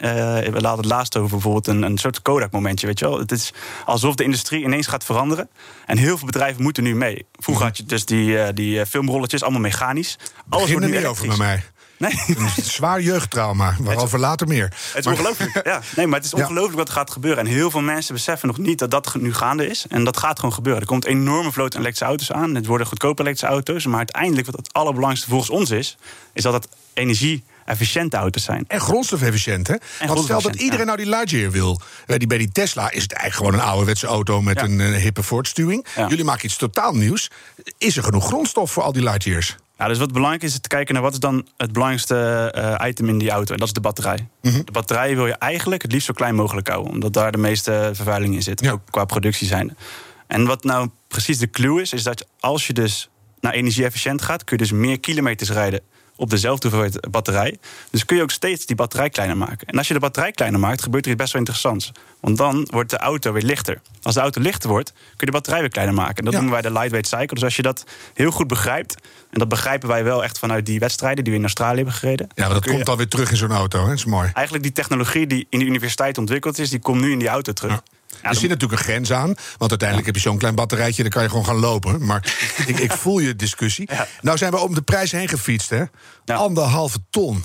We 0.52 0.62
laten 0.62 0.78
het 0.78 0.86
laatst 0.86 1.18
over 1.18 1.30
bijvoorbeeld 1.30 1.68
een, 1.68 1.82
een 1.82 1.98
soort 1.98 2.22
Kodak-momentje. 2.22 2.88
Weet 2.88 3.00
je 3.00 3.06
wel? 3.10 3.20
Het 3.20 3.32
is 3.32 3.54
alsof 3.86 4.16
de 4.16 4.24
industrie 4.24 4.64
ineens 4.64 4.88
gaat 4.88 5.04
veranderen. 5.04 5.50
En 5.86 5.98
heel 5.98 6.18
veel 6.18 6.26
bedrijven 6.26 6.64
moeten 6.64 6.84
nu 6.84 6.96
mee. 6.96 7.26
Vroeger 7.34 7.66
had 7.66 7.78
je 7.78 7.86
dus 7.86 8.06
die, 8.06 8.54
die 8.54 8.86
filmrolletjes, 8.86 9.44
allemaal 9.44 9.62
mechanisch. 9.62 10.18
Alles 10.50 10.66
Begin 10.66 10.66
er 10.68 10.72
wordt 10.72 10.86
nu 10.86 10.98
niet 10.98 11.08
over 11.08 11.28
bij 11.28 11.38
mij. 11.38 11.64
Nee. 11.98 12.12
Een 12.28 12.50
zwaar 12.64 13.02
jeugdtrauma, 13.02 13.76
waarover 13.80 14.20
later 14.20 14.48
meer. 14.48 14.64
Het 14.64 14.96
is 14.96 15.06
Maar- 15.06 15.14
ongelooflijk. 15.14 15.62
Ja. 15.66 15.82
Nee, 15.96 16.08
maar 16.08 16.20
het 16.20 16.26
is 16.26 16.32
Ja. 16.38 16.44
ongelooflijk 16.44 16.78
wat 16.78 16.88
er 16.88 16.94
gaat 16.94 17.12
gebeuren. 17.12 17.40
En 17.46 17.52
heel 17.52 17.72
veel 17.72 17.82
mensen 17.82 18.14
beseffen 18.14 18.48
nog 18.48 18.58
niet 18.58 18.80
dat 18.80 18.92
dat 18.92 19.16
nu 19.16 19.34
gaande 19.34 19.68
is. 19.68 19.86
En 19.90 20.04
dat 20.04 20.18
gaat 20.18 20.40
gewoon 20.40 20.54
gebeuren. 20.54 20.82
Er 20.82 20.88
komt 20.88 21.06
een 21.06 21.12
enorme 21.12 21.52
vloot 21.52 21.74
aan 21.76 21.80
elektrische 21.82 22.06
auto's 22.06 22.32
aan. 22.32 22.56
Het 22.56 22.66
worden 22.66 22.88
goedkope 22.88 23.22
elektrische 23.22 23.54
auto's. 23.56 23.86
Maar 23.86 23.98
uiteindelijk, 23.98 24.46
wat 24.46 24.56
het 24.58 24.74
allerbelangrijkste 24.74 25.30
volgens 25.30 25.50
ons 25.50 25.70
is... 25.70 25.98
is 26.34 26.44
dat 26.44 26.54
het 26.54 26.68
energie-efficiënte 26.94 28.18
auto's 28.18 28.44
zijn. 28.44 28.66
En 28.68 28.80
grondstofefficiënt, 28.80 29.68
hè? 29.68 29.76
Want 30.08 30.24
stel 30.24 30.42
dat 30.42 30.56
iedereen 30.56 30.86
nou 30.86 30.98
die 30.98 31.10
Lightyear 31.10 31.52
wil. 31.52 31.82
Bij 32.06 32.18
die, 32.18 32.28
bij 32.28 32.38
die 32.38 32.52
Tesla 32.52 32.92
is 32.92 33.02
het 33.02 33.12
eigenlijk 33.14 33.36
gewoon 33.36 33.54
een 33.66 33.70
ouderwetse 33.72 34.08
auto 34.08 34.42
met 34.42 34.60
Ja. 34.60 34.64
een 34.66 34.80
eh, 34.82 35.02
hippe 35.02 35.24
voortstuwing. 35.24 35.86
Jullie 35.96 36.24
maken 36.24 36.46
iets 36.46 36.58
totaal 36.58 36.94
nieuws. 36.96 37.30
Is 37.78 37.98
er 37.98 38.04
genoeg 38.04 38.26
grondstof 38.26 38.72
voor 38.72 38.84
al 38.84 38.92
die 38.92 39.04
Lightyears? 39.04 39.56
Ja, 39.78 39.88
dus 39.88 39.98
wat 39.98 40.14
belangrijk 40.14 40.44
is, 40.44 40.54
is 40.54 40.60
te 40.60 40.68
kijken 40.68 40.94
naar 40.94 41.04
wat 41.04 41.14
is 41.14 41.20
dan 41.20 41.48
het 41.58 41.72
belangrijkste 41.72 42.52
eh, 42.56 42.88
item 42.88 43.10
in 43.10 43.18
die 43.18 43.30
auto. 43.30 43.54
En 43.54 43.60
dat 43.60 43.68
is 43.68 43.74
de 43.74 43.82
batterij. 43.82 44.28
Mhm. 44.42 44.62
De 44.64 44.72
batterij 44.72 45.16
wil 45.16 45.28
je 45.28 45.34
eigenlijk 45.34 45.82
het 45.82 45.92
liefst 45.92 46.08
zo 46.08 46.14
klein 46.14 46.36
mogelijk 46.36 46.68
houden. 46.68 46.92
Omdat 46.92 47.14
daar 47.14 47.32
de 47.32 47.38
meeste 47.38 47.92
vervuiling 47.94 48.34
in 48.34 48.44
zit. 48.44 48.62
Ja. 48.62 48.72
Ook 48.72 48.82
qua 48.90 49.06
productie 49.06 49.48
zijn. 49.48 49.78
En 50.28 50.46
wat 50.46 50.64
nou 50.64 50.90
precies 51.08 51.38
de 51.38 51.50
clue 51.50 51.82
is, 51.82 51.94
is 51.94 52.04
dat 52.04 52.28
als 52.40 52.68
je 52.68 52.74
dus 52.74 53.10
naar 53.40 53.54
energie-efficiënt 53.54 54.22
gaat... 54.22 54.44
kun 54.44 54.58
je 54.58 54.64
dus 54.64 54.72
meer 54.72 55.00
kilometers 55.00 55.50
rijden 55.50 55.82
op 56.16 56.30
dezelfde 56.30 56.70
hoeveelheid 56.70 57.12
batterij. 57.12 57.58
Dus 57.92 58.06
kun 58.06 58.16
je 58.16 58.22
ook 58.22 58.32
steeds 58.32 58.66
die 58.66 58.76
batterij 58.76 59.10
kleiner 59.10 59.38
maken. 59.38 59.68
En 59.68 59.78
als 59.78 59.88
je 59.88 59.94
de 59.94 60.00
batterij 60.00 60.32
kleiner 60.32 60.60
maakt, 60.60 60.84
gebeurt 60.84 61.06
er 61.06 61.12
iets 61.12 61.20
best 61.20 61.32
wel 61.34 61.42
interessants. 61.42 61.92
Want 62.20 62.38
dan 62.38 62.68
wordt 62.72 62.90
de 62.90 62.98
auto 62.98 63.32
weer 63.32 63.44
lichter. 63.44 63.82
Als 64.02 64.14
de 64.16 64.22
auto 64.22 64.42
lichter 64.42 64.70
wordt, 64.70 64.92
kun 64.92 65.02
je 65.18 65.26
de 65.26 65.32
batterij 65.32 65.60
weer 65.60 65.70
kleiner 65.70 65.96
maken. 65.96 66.16
En 66.16 66.24
dat 66.24 66.34
Ja. 66.34 66.40
noemen 66.40 66.62
wij 66.62 66.70
de 66.70 66.78
lightweight 66.78 67.08
cycle. 67.08 67.34
Dus 67.36 67.44
als 67.44 67.56
je 67.56 67.62
dat 67.62 67.86
heel 68.14 68.32
goed 68.32 68.48
begrijpt... 68.48 68.96
en 69.30 69.40
dat 69.40 69.50
begrijpen 69.50 69.88
wij 69.88 70.04
wel 70.04 70.24
echt 70.24 70.40
vanuit 70.40 70.66
die 70.66 70.80
wedstrijden... 70.80 71.24
die 71.24 71.34
we 71.34 71.40
in 71.40 71.46
Australië 71.46 71.76
hebben 71.76 71.94
gereden... 71.94 72.28
Ja, 72.36 72.46
maar 72.46 72.54
dat 72.54 72.68
komt 72.68 72.90
alweer 72.90 73.08
terug 73.08 73.32
in 73.32 73.38
zo'n 73.38 73.52
auto, 73.52 73.80
hè? 73.80 73.88
Dat 73.88 73.98
is 73.98 74.06
mooi. 74.06 74.30
Eigenlijk 74.34 74.64
die 74.64 74.74
technologie 74.74 75.28
die 75.28 75.48
in 75.50 75.60
de 75.60 75.66
universiteit 75.66 76.18
ontwikkeld 76.18 76.60
is... 76.60 76.70
die 76.70 76.80
komt 76.80 77.02
nu 77.02 77.12
in 77.12 77.20
die 77.20 77.28
auto 77.28 77.54
terug. 77.54 77.72
Ja. 77.72 77.82
Ja, 78.26 78.32
er 78.32 78.38
zit 78.38 78.50
natuurlijk 78.50 78.80
een 78.80 78.86
grens 78.86 79.12
aan. 79.12 79.36
Want 79.58 79.70
uiteindelijk 79.70 80.08
heb 80.08 80.16
je 80.16 80.22
zo'n 80.22 80.38
klein 80.38 80.56
batterijtje, 80.56 81.02
dan 81.02 81.12
kan 81.12 81.24
je 81.24 81.30
gewoon 81.30 81.46
gaan 81.46 81.60
lopen. 81.60 82.06
Maar 82.06 82.36
ik, 82.68 82.80
ik 82.80 82.92
voel 82.92 83.20
je 83.20 83.36
discussie. 83.36 83.90
Nou 84.22 84.38
zijn 84.38 84.52
we 84.52 84.58
om 84.58 84.74
de 84.74 84.82
prijs 84.82 85.12
heen 85.12 85.28
gefietst, 85.28 85.70
hè? 85.70 85.84
Anderhalve 86.26 86.98
ton. 87.10 87.44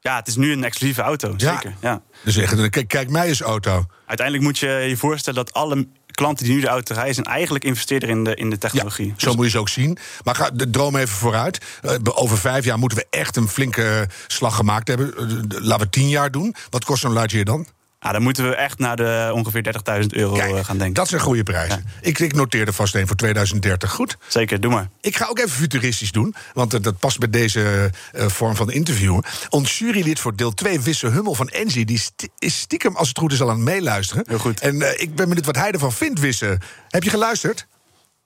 Ja, 0.00 0.16
het 0.16 0.28
is 0.28 0.36
nu 0.36 0.52
een 0.52 0.64
exclusieve 0.64 1.02
auto, 1.02 1.34
zeker. 1.36 1.74
Ja. 1.80 2.02
Dus 2.24 2.34
zeggen, 2.34 2.70
kijk, 2.70 2.88
kijk 2.88 3.10
mij 3.10 3.28
eens 3.28 3.40
auto. 3.40 3.86
Uiteindelijk 4.06 4.46
moet 4.46 4.58
je 4.58 4.68
je 4.68 4.96
voorstellen 4.96 5.44
dat 5.44 5.54
alle 5.54 5.88
klanten 6.18 6.44
die 6.44 6.54
nu 6.54 6.60
de 6.60 6.68
auto 6.68 6.94
rijden... 6.94 7.14
zijn 7.14 7.26
eigenlijk 7.26 7.64
investeerder 7.64 8.08
in 8.08 8.24
de, 8.24 8.34
in 8.34 8.50
de 8.50 8.58
technologie. 8.58 9.14
Zo 9.16 9.34
moet 9.34 9.44
je 9.44 9.50
ze 9.50 9.58
ook 9.58 9.68
zien. 9.68 9.98
Maar 10.24 10.34
ga 10.34 10.50
de 10.50 10.70
droom 10.70 10.96
even 10.96 11.16
vooruit. 11.16 11.60
Eh, 11.82 11.94
over 12.02 12.38
vijf 12.38 12.64
jaar 12.64 12.78
moeten 12.78 12.98
we 12.98 13.06
echt 13.10 13.36
een 13.36 13.48
flinke 13.48 13.82
eh, 13.82 14.16
slag 14.26 14.56
gemaakt 14.56 14.88
hebben. 14.88 15.16
Eh, 15.16 15.24
Laten 15.48 15.86
we 15.86 15.90
tien 15.90 16.08
jaar 16.08 16.30
doen. 16.30 16.54
Wat 16.70 16.84
kost 16.84 17.00
zo'n 17.00 17.12
Lightyear 17.12 17.44
dan? 17.44 17.66
Ah, 18.00 18.12
dan 18.12 18.22
moeten 18.22 18.48
we 18.48 18.54
echt 18.54 18.78
naar 18.78 18.96
de 18.96 19.30
ongeveer 19.34 19.62
30.000 20.02 20.06
euro 20.08 20.34
Kijk, 20.34 20.54
eh, 20.54 20.64
gaan 20.64 20.76
denken. 20.78 20.94
dat 20.94 21.08
zijn 21.08 21.20
goede 21.20 21.42
prijzen. 21.42 21.84
Ik, 22.00 22.18
ik 22.18 22.34
noteer 22.34 22.66
er 22.66 22.72
vast 22.72 22.94
een 22.94 23.06
voor 23.06 23.16
2030. 23.16 23.90
Goed. 23.92 24.16
Zeker, 24.28 24.60
doe 24.60 24.70
maar. 24.72 24.88
Ik 25.00 25.16
ga 25.16 25.26
ook 25.26 25.38
even 25.38 25.50
futuristisch 25.50 26.12
doen, 26.12 26.34
want 26.54 26.74
eh, 26.74 26.80
dat 26.82 26.98
past 26.98 27.18
bij 27.18 27.30
deze 27.30 27.90
eh, 28.12 28.26
vorm 28.28 28.56
van 28.56 28.70
interview. 28.70 29.20
Ons 29.48 29.78
jurylid 29.78 30.20
voor 30.20 30.36
deel 30.36 30.54
2, 30.54 30.80
Wisse 30.80 31.06
Hummel 31.06 31.34
van 31.34 31.48
Engie, 31.48 31.84
die 31.84 32.00
is 32.38 32.58
stiekem, 32.60 32.96
als 32.96 33.08
het 33.08 33.18
goed 33.18 33.32
is, 33.32 33.40
al 33.40 33.48
aan 33.50 33.54
het 33.56 33.64
meeluisteren. 33.64 34.24
Heel 34.26 34.38
goed. 34.38 34.60
En 34.60 34.82
eh, 34.82 35.02
ik 35.02 35.14
ben 35.14 35.26
benieuwd 35.28 35.46
wat 35.46 35.56
hij 35.56 35.70
ervan 35.70 35.92
vindt, 35.92 36.20
Wisse. 36.20 36.58
Heb 36.88 37.02
je 37.02 37.10
geluisterd? 37.10 37.66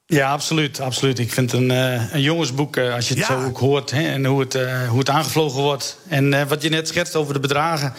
Ja, 0.06 0.30
absoluut. 0.32 0.80
absoluut. 0.80 1.18
Ik 1.18 1.32
vind 1.32 1.50
het 1.52 1.60
een, 1.60 1.70
een 2.14 2.20
jongensboek, 2.20 2.78
als 2.78 3.08
je 3.08 3.14
het 3.14 3.26
Ja. 3.26 3.40
zo 3.40 3.46
ook 3.46 3.58
hoort. 3.58 3.90
Hè, 3.90 4.02
en 4.02 4.24
hoe 4.24 4.40
het, 4.40 4.54
eh, 4.54 4.88
hoe 4.88 4.98
het 4.98 5.08
aangevlogen 5.10 5.60
wordt. 5.60 5.98
En 6.08 6.34
eh, 6.34 6.46
wat 6.48 6.62
je 6.62 6.68
net 6.68 6.88
schetst 6.88 7.16
over 7.16 7.34
de 7.34 7.40
bedragen. 7.40 7.92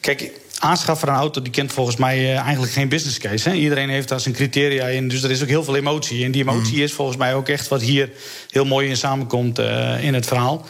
Kijk, 0.00 0.30
aanschaffen 0.64 1.06
van 1.06 1.16
een 1.16 1.20
auto 1.20 1.42
die 1.42 1.52
kent 1.52 1.72
volgens 1.72 1.96
mij 1.96 2.18
eh, 2.18 2.38
eigenlijk 2.38 2.72
geen 2.72 2.88
business 2.88 3.18
case. 3.18 3.48
Hè. 3.48 3.54
Iedereen 3.54 3.88
heeft 3.88 4.08
daar 4.08 4.20
zijn 4.20 4.34
criteria 4.34 4.86
in. 4.86 5.08
Dus 5.08 5.22
er 5.22 5.30
is 5.30 5.42
ook 5.42 5.48
heel 5.48 5.64
veel 5.64 5.76
emotie. 5.76 6.24
En 6.24 6.30
die 6.30 6.42
emotie 6.42 6.82
is 6.82 6.92
volgens 6.92 7.16
mij 7.16 7.34
ook 7.34 7.48
echt 7.48 7.68
wat 7.68 7.82
hier 7.82 8.10
heel 8.50 8.64
mooi 8.64 8.88
in 8.88 8.96
samenkomt 8.96 9.58
eh, 9.58 10.04
in 10.04 10.14
het 10.14 10.26
verhaal. 10.26 10.66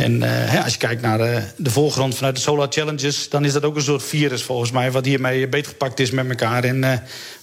En 0.00 0.22
eh, 0.22 0.50
hè, 0.50 0.62
als 0.62 0.72
je 0.72 0.78
kijkt 0.78 1.02
naar 1.02 1.20
eh, 1.20 1.42
de 1.56 1.70
voorgrond 1.70 2.14
vanuit 2.14 2.34
de 2.34 2.40
Solar 2.40 2.66
Challenges... 2.70 3.28
dan 3.28 3.44
is 3.44 3.52
dat 3.52 3.64
ook 3.64 3.76
een 3.76 3.82
soort 3.82 4.02
virus 4.02 4.42
volgens 4.42 4.70
mij... 4.70 4.92
wat 4.92 5.04
hiermee 5.04 5.48
beetgepakt 5.48 6.00
is 6.00 6.10
met 6.10 6.28
elkaar. 6.28 6.64
En, 6.64 6.84
eh, 6.84 6.98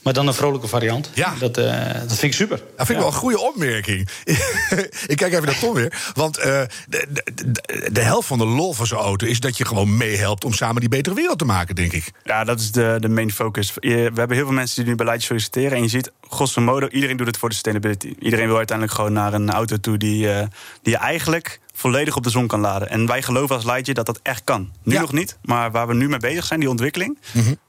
maar 0.08 0.16
dan 0.16 0.28
een 0.28 0.34
vrolijke 0.34 0.68
variant. 0.68 1.10
Ja. 1.14 1.34
Dat, 1.40 1.58
eh, 1.58 1.94
dat 1.94 2.18
vind 2.18 2.22
ik 2.22 2.34
super. 2.34 2.58
Dat 2.58 2.86
vind 2.86 2.90
ik 2.90 2.98
wel 2.98 3.08
een 3.08 3.14
goede 3.14 3.40
opmerking. 3.40 4.10
ik 5.14 5.18
kijk 5.18 5.34
even 5.34 5.46
naar 5.46 5.60
Tom 5.60 5.74
weer. 5.74 6.12
Want 6.14 6.38
eh, 6.38 6.62
de, 6.88 7.08
de, 7.10 7.32
de, 7.34 7.90
de 7.92 8.02
helft 8.02 8.28
van 8.28 8.38
de 8.38 8.46
lol 8.46 8.74
van 8.74 8.88
zo'n 8.88 9.00
auto 9.00 9.28
is 9.28 9.40
dat 9.40 9.58
je 9.58 9.66
gewoon 9.66 9.98
meehelpt 9.98 10.46
om 10.46 10.54
samen 10.54 10.80
die 10.80 10.90
betere 10.90 11.16
wereld 11.16 11.38
te 11.38 11.46
maken, 11.46 11.76
denk 11.76 11.94
ik. 11.94 12.12
Ja, 12.24 12.44
dat 12.44 12.60
is 12.60 12.72
de, 12.72 12.98
de 13.00 13.10
main 13.10 13.32
focus. 13.32 13.74
We 13.74 13.90
hebben 13.90 14.32
heel 14.32 14.46
veel 14.46 14.54
mensen 14.54 14.76
die 14.76 14.92
nu 14.92 14.96
beleid 14.96 15.24
solliciteren. 15.24 15.72
En 15.72 15.84
je 15.84 15.90
ziet, 15.90 16.12
grosso 16.30 16.62
modo, 16.62 16.88
iedereen 16.88 17.18
doet 17.18 17.28
het 17.28 17.38
voor 17.38 17.50
de 17.50 17.56
sustainability. 17.56 18.14
Iedereen 18.20 18.48
wil 18.48 18.58
uiteindelijk 18.58 18.98
gewoon 18.98 19.14
naar 19.14 19.34
een 19.34 19.50
auto 19.50 19.78
toe 19.78 19.98
die, 19.98 20.32
eh, 20.32 20.48
die 20.82 20.94
je 20.94 21.00
eigenlijk 21.00 21.60
volledig 21.78 22.16
op 22.16 22.24
de 22.24 22.30
zon 22.30 22.48
kan 22.48 22.60
laden. 22.60 22.90
En 22.90 23.06
wij 23.08 23.22
geloven 23.22 23.56
als 23.56 23.66
Lightje 23.66 23.94
dat 23.94 24.06
dat 24.06 24.20
echt 24.24 24.42
kan. 24.44 24.72
Nu 24.84 24.94
Ja. 24.94 25.02
nog 25.02 25.12
niet, 25.12 25.38
maar 25.44 25.72
waar 25.72 25.88
we 25.88 25.94
nu 25.94 26.10
mee 26.10 26.20
bezig 26.20 26.46
zijn, 26.46 26.60
die 26.60 26.70
ontwikkeling. 26.70 27.18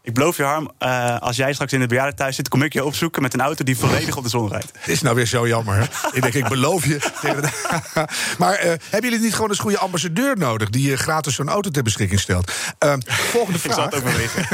Ik 0.02 0.14
beloof 0.14 0.36
je, 0.36 0.42
Harm, 0.42 0.70
eh, 0.78 1.18
als 1.18 1.36
jij 1.36 1.52
straks 1.52 1.72
in 1.72 1.80
het 1.80 1.88
bejaardentehuis 1.88 2.36
zit... 2.36 2.48
kom 2.48 2.62
ik 2.62 2.72
je 2.72 2.84
opzoeken 2.84 3.22
met 3.22 3.34
een 3.34 3.40
auto 3.40 3.64
die 3.64 3.76
volledig 3.78 4.16
op 4.16 4.22
de 4.22 4.28
zon 4.28 4.48
rijdt. 4.48 4.72
Het 4.78 4.88
is 4.88 5.02
nou 5.02 5.14
weer 5.14 5.26
zo 5.26 5.48
jammer. 5.48 5.74
Hè? 5.76 5.82
ik 6.12 6.22
denk, 6.22 6.34
ik 6.34 6.48
beloof 6.48 6.84
je. 6.86 6.98
maar 8.38 8.54
eh, 8.54 8.66
hebben 8.68 9.10
jullie 9.10 9.24
niet 9.24 9.34
gewoon 9.34 9.50
eens 9.50 9.58
goede 9.58 9.78
ambassadeur 9.78 10.36
nodig... 10.38 10.70
die 10.70 10.88
je 10.90 10.96
gratis 10.96 11.34
zo'n 11.34 11.48
auto 11.48 11.70
ter 11.70 11.82
beschikking 11.82 12.20
stelt? 12.20 12.52
Eh, 12.78 12.94
volgende 13.06 13.58
Ik 13.68 13.72
zal 13.72 13.72
vraag. 13.72 13.84
het 13.84 13.94
overwegen. 13.94 14.46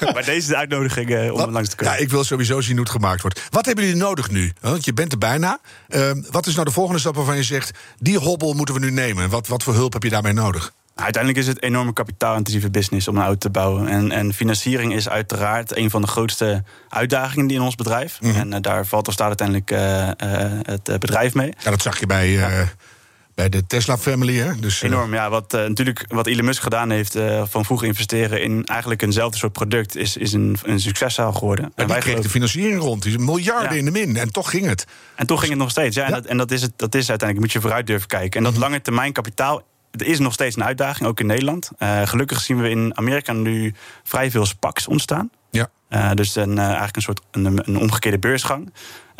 maar 0.14 0.24
deze 0.24 0.36
is 0.36 0.46
de 0.46 0.56
uitnodiging 0.56 1.10
eh, 1.10 1.32
om 1.32 1.40
er 1.40 1.50
langs 1.50 1.68
te 1.68 1.76
komen. 1.76 1.94
Ja, 1.94 1.98
ik 2.00 2.10
wil 2.10 2.24
sowieso 2.24 2.60
zien 2.60 2.72
hoe 2.76 2.84
het 2.84 2.92
gemaakt 2.92 3.22
wordt. 3.22 3.40
Wat 3.50 3.66
hebben 3.66 3.84
jullie 3.84 4.00
nodig 4.00 4.30
nu? 4.30 4.52
Want 4.60 4.84
je 4.84 4.92
bent 4.92 5.12
er 5.12 5.18
bijna. 5.18 5.60
Eh, 5.88 6.10
wat 6.30 6.46
is 6.46 6.54
nou 6.54 6.66
de 6.66 6.72
volgende 6.72 7.00
stap 7.00 7.14
waarvan 7.14 7.36
je 7.36 7.42
zegt... 7.42 7.70
die 7.98 8.18
hobbel 8.18 8.41
moeten 8.50 8.74
we 8.74 8.80
nu 8.80 8.90
nemen? 8.90 9.30
Wat, 9.30 9.46
wat 9.46 9.62
voor 9.62 9.74
hulp 9.74 9.92
heb 9.92 10.02
je 10.02 10.10
daarbij 10.10 10.32
nodig? 10.32 10.72
Uiteindelijk 10.94 11.42
is 11.42 11.48
het 11.48 11.62
een 11.62 11.68
enorme 11.68 11.92
kapitaalintensieve 11.92 12.70
business 12.70 13.08
om 13.08 13.16
een 13.16 13.22
auto 13.22 13.38
te 13.38 13.50
bouwen. 13.50 13.88
En, 13.88 14.12
en 14.12 14.34
financiering 14.34 14.94
is 14.94 15.08
uiteraard 15.08 15.76
een 15.76 15.90
van 15.90 16.00
de 16.00 16.06
grootste 16.06 16.64
uitdagingen 16.88 17.46
die 17.46 17.56
in 17.56 17.62
ons 17.62 17.74
bedrijf. 17.74 18.20
Mhm. 18.20 18.38
En 18.38 18.52
eh, 18.52 18.60
daar 18.60 18.86
valt 18.86 19.08
of 19.08 19.14
staat 19.14 19.26
uiteindelijk 19.26 19.70
eh, 19.70 20.08
eh, 20.08 20.58
het 20.62 21.00
bedrijf 21.00 21.34
mee. 21.34 21.52
Ja, 21.58 21.70
dat 21.70 21.82
zag 21.82 22.00
je 22.00 22.06
bij, 22.06 22.38
bij 23.34 23.48
de 23.48 23.66
Tesla 23.66 23.98
family. 23.98 24.36
Hè? 24.36 24.52
Dus, 24.60 24.82
uh... 24.82 24.90
Enorm, 24.90 25.14
ja. 25.14 25.30
Wat, 25.30 25.54
uh, 25.54 25.60
natuurlijk, 25.60 26.04
wat 26.08 26.26
Elon 26.26 26.44
Musk 26.44 26.62
gedaan 26.62 26.90
heeft 26.90 27.16
uh, 27.16 27.42
van 27.46 27.64
vroeg 27.64 27.82
investeren 27.82 28.42
in 28.42 28.64
eigenlijk 28.64 29.02
eenzelfde 29.02 29.38
soort 29.38 29.52
product, 29.52 29.96
is, 29.96 30.16
is 30.16 30.32
een, 30.32 30.56
een 30.62 30.80
succeszaal 30.80 31.32
geworden. 31.32 31.64
En, 31.64 31.72
en 31.74 31.88
wij 31.88 32.00
kregen 32.00 32.22
de 32.22 32.28
financiering 32.28 32.80
rond. 32.80 33.02
Die 33.02 33.18
miljarden 33.18 33.72
ja. 33.72 33.78
in 33.78 33.84
de 33.84 33.90
min. 33.90 34.16
En 34.16 34.32
toch 34.32 34.50
ging 34.50 34.66
het. 34.66 34.86
En 35.14 35.26
toch 35.26 35.38
ging 35.38 35.50
het 35.50 35.60
nog 35.60 35.70
steeds. 35.70 35.96
Ja, 35.96 36.04
En, 36.04 36.12
dat, 36.12 36.24
en 36.24 36.36
dat, 36.36 36.50
is 36.50 36.62
het, 36.62 36.72
dat 36.76 36.94
is 36.94 37.08
uiteindelijk, 37.08 37.40
moet 37.40 37.52
je 37.52 37.60
vooruit 37.60 37.86
durven 37.86 38.08
kijken. 38.08 38.38
En 38.38 38.42
dat 38.42 38.52
mm 38.52 38.58
-hmm. 38.58 38.68
lange 38.68 38.82
termijn 38.82 39.12
kapitaal 39.12 39.62
er 39.92 40.06
is 40.06 40.18
nog 40.18 40.32
steeds 40.32 40.56
een 40.56 40.64
uitdaging, 40.64 41.08
ook 41.08 41.20
in 41.20 41.26
Nederland. 41.26 41.70
Uh, 41.78 42.02
gelukkig 42.06 42.40
zien 42.40 42.60
we 42.60 42.70
in 42.70 42.96
Amerika 42.96 43.32
nu 43.32 43.74
vrij 44.02 44.30
veel 44.30 44.46
SPACs 44.46 44.86
ontstaan. 44.86 45.30
Ja. 45.50 45.70
Uh, 45.90 46.10
dus 46.14 46.36
een, 46.36 46.52
uh, 46.52 46.64
eigenlijk 46.64 46.96
een 46.96 47.02
soort 47.02 47.20
een, 47.30 47.68
een 47.68 47.78
omgekeerde 47.78 48.18
beursgang. 48.18 48.72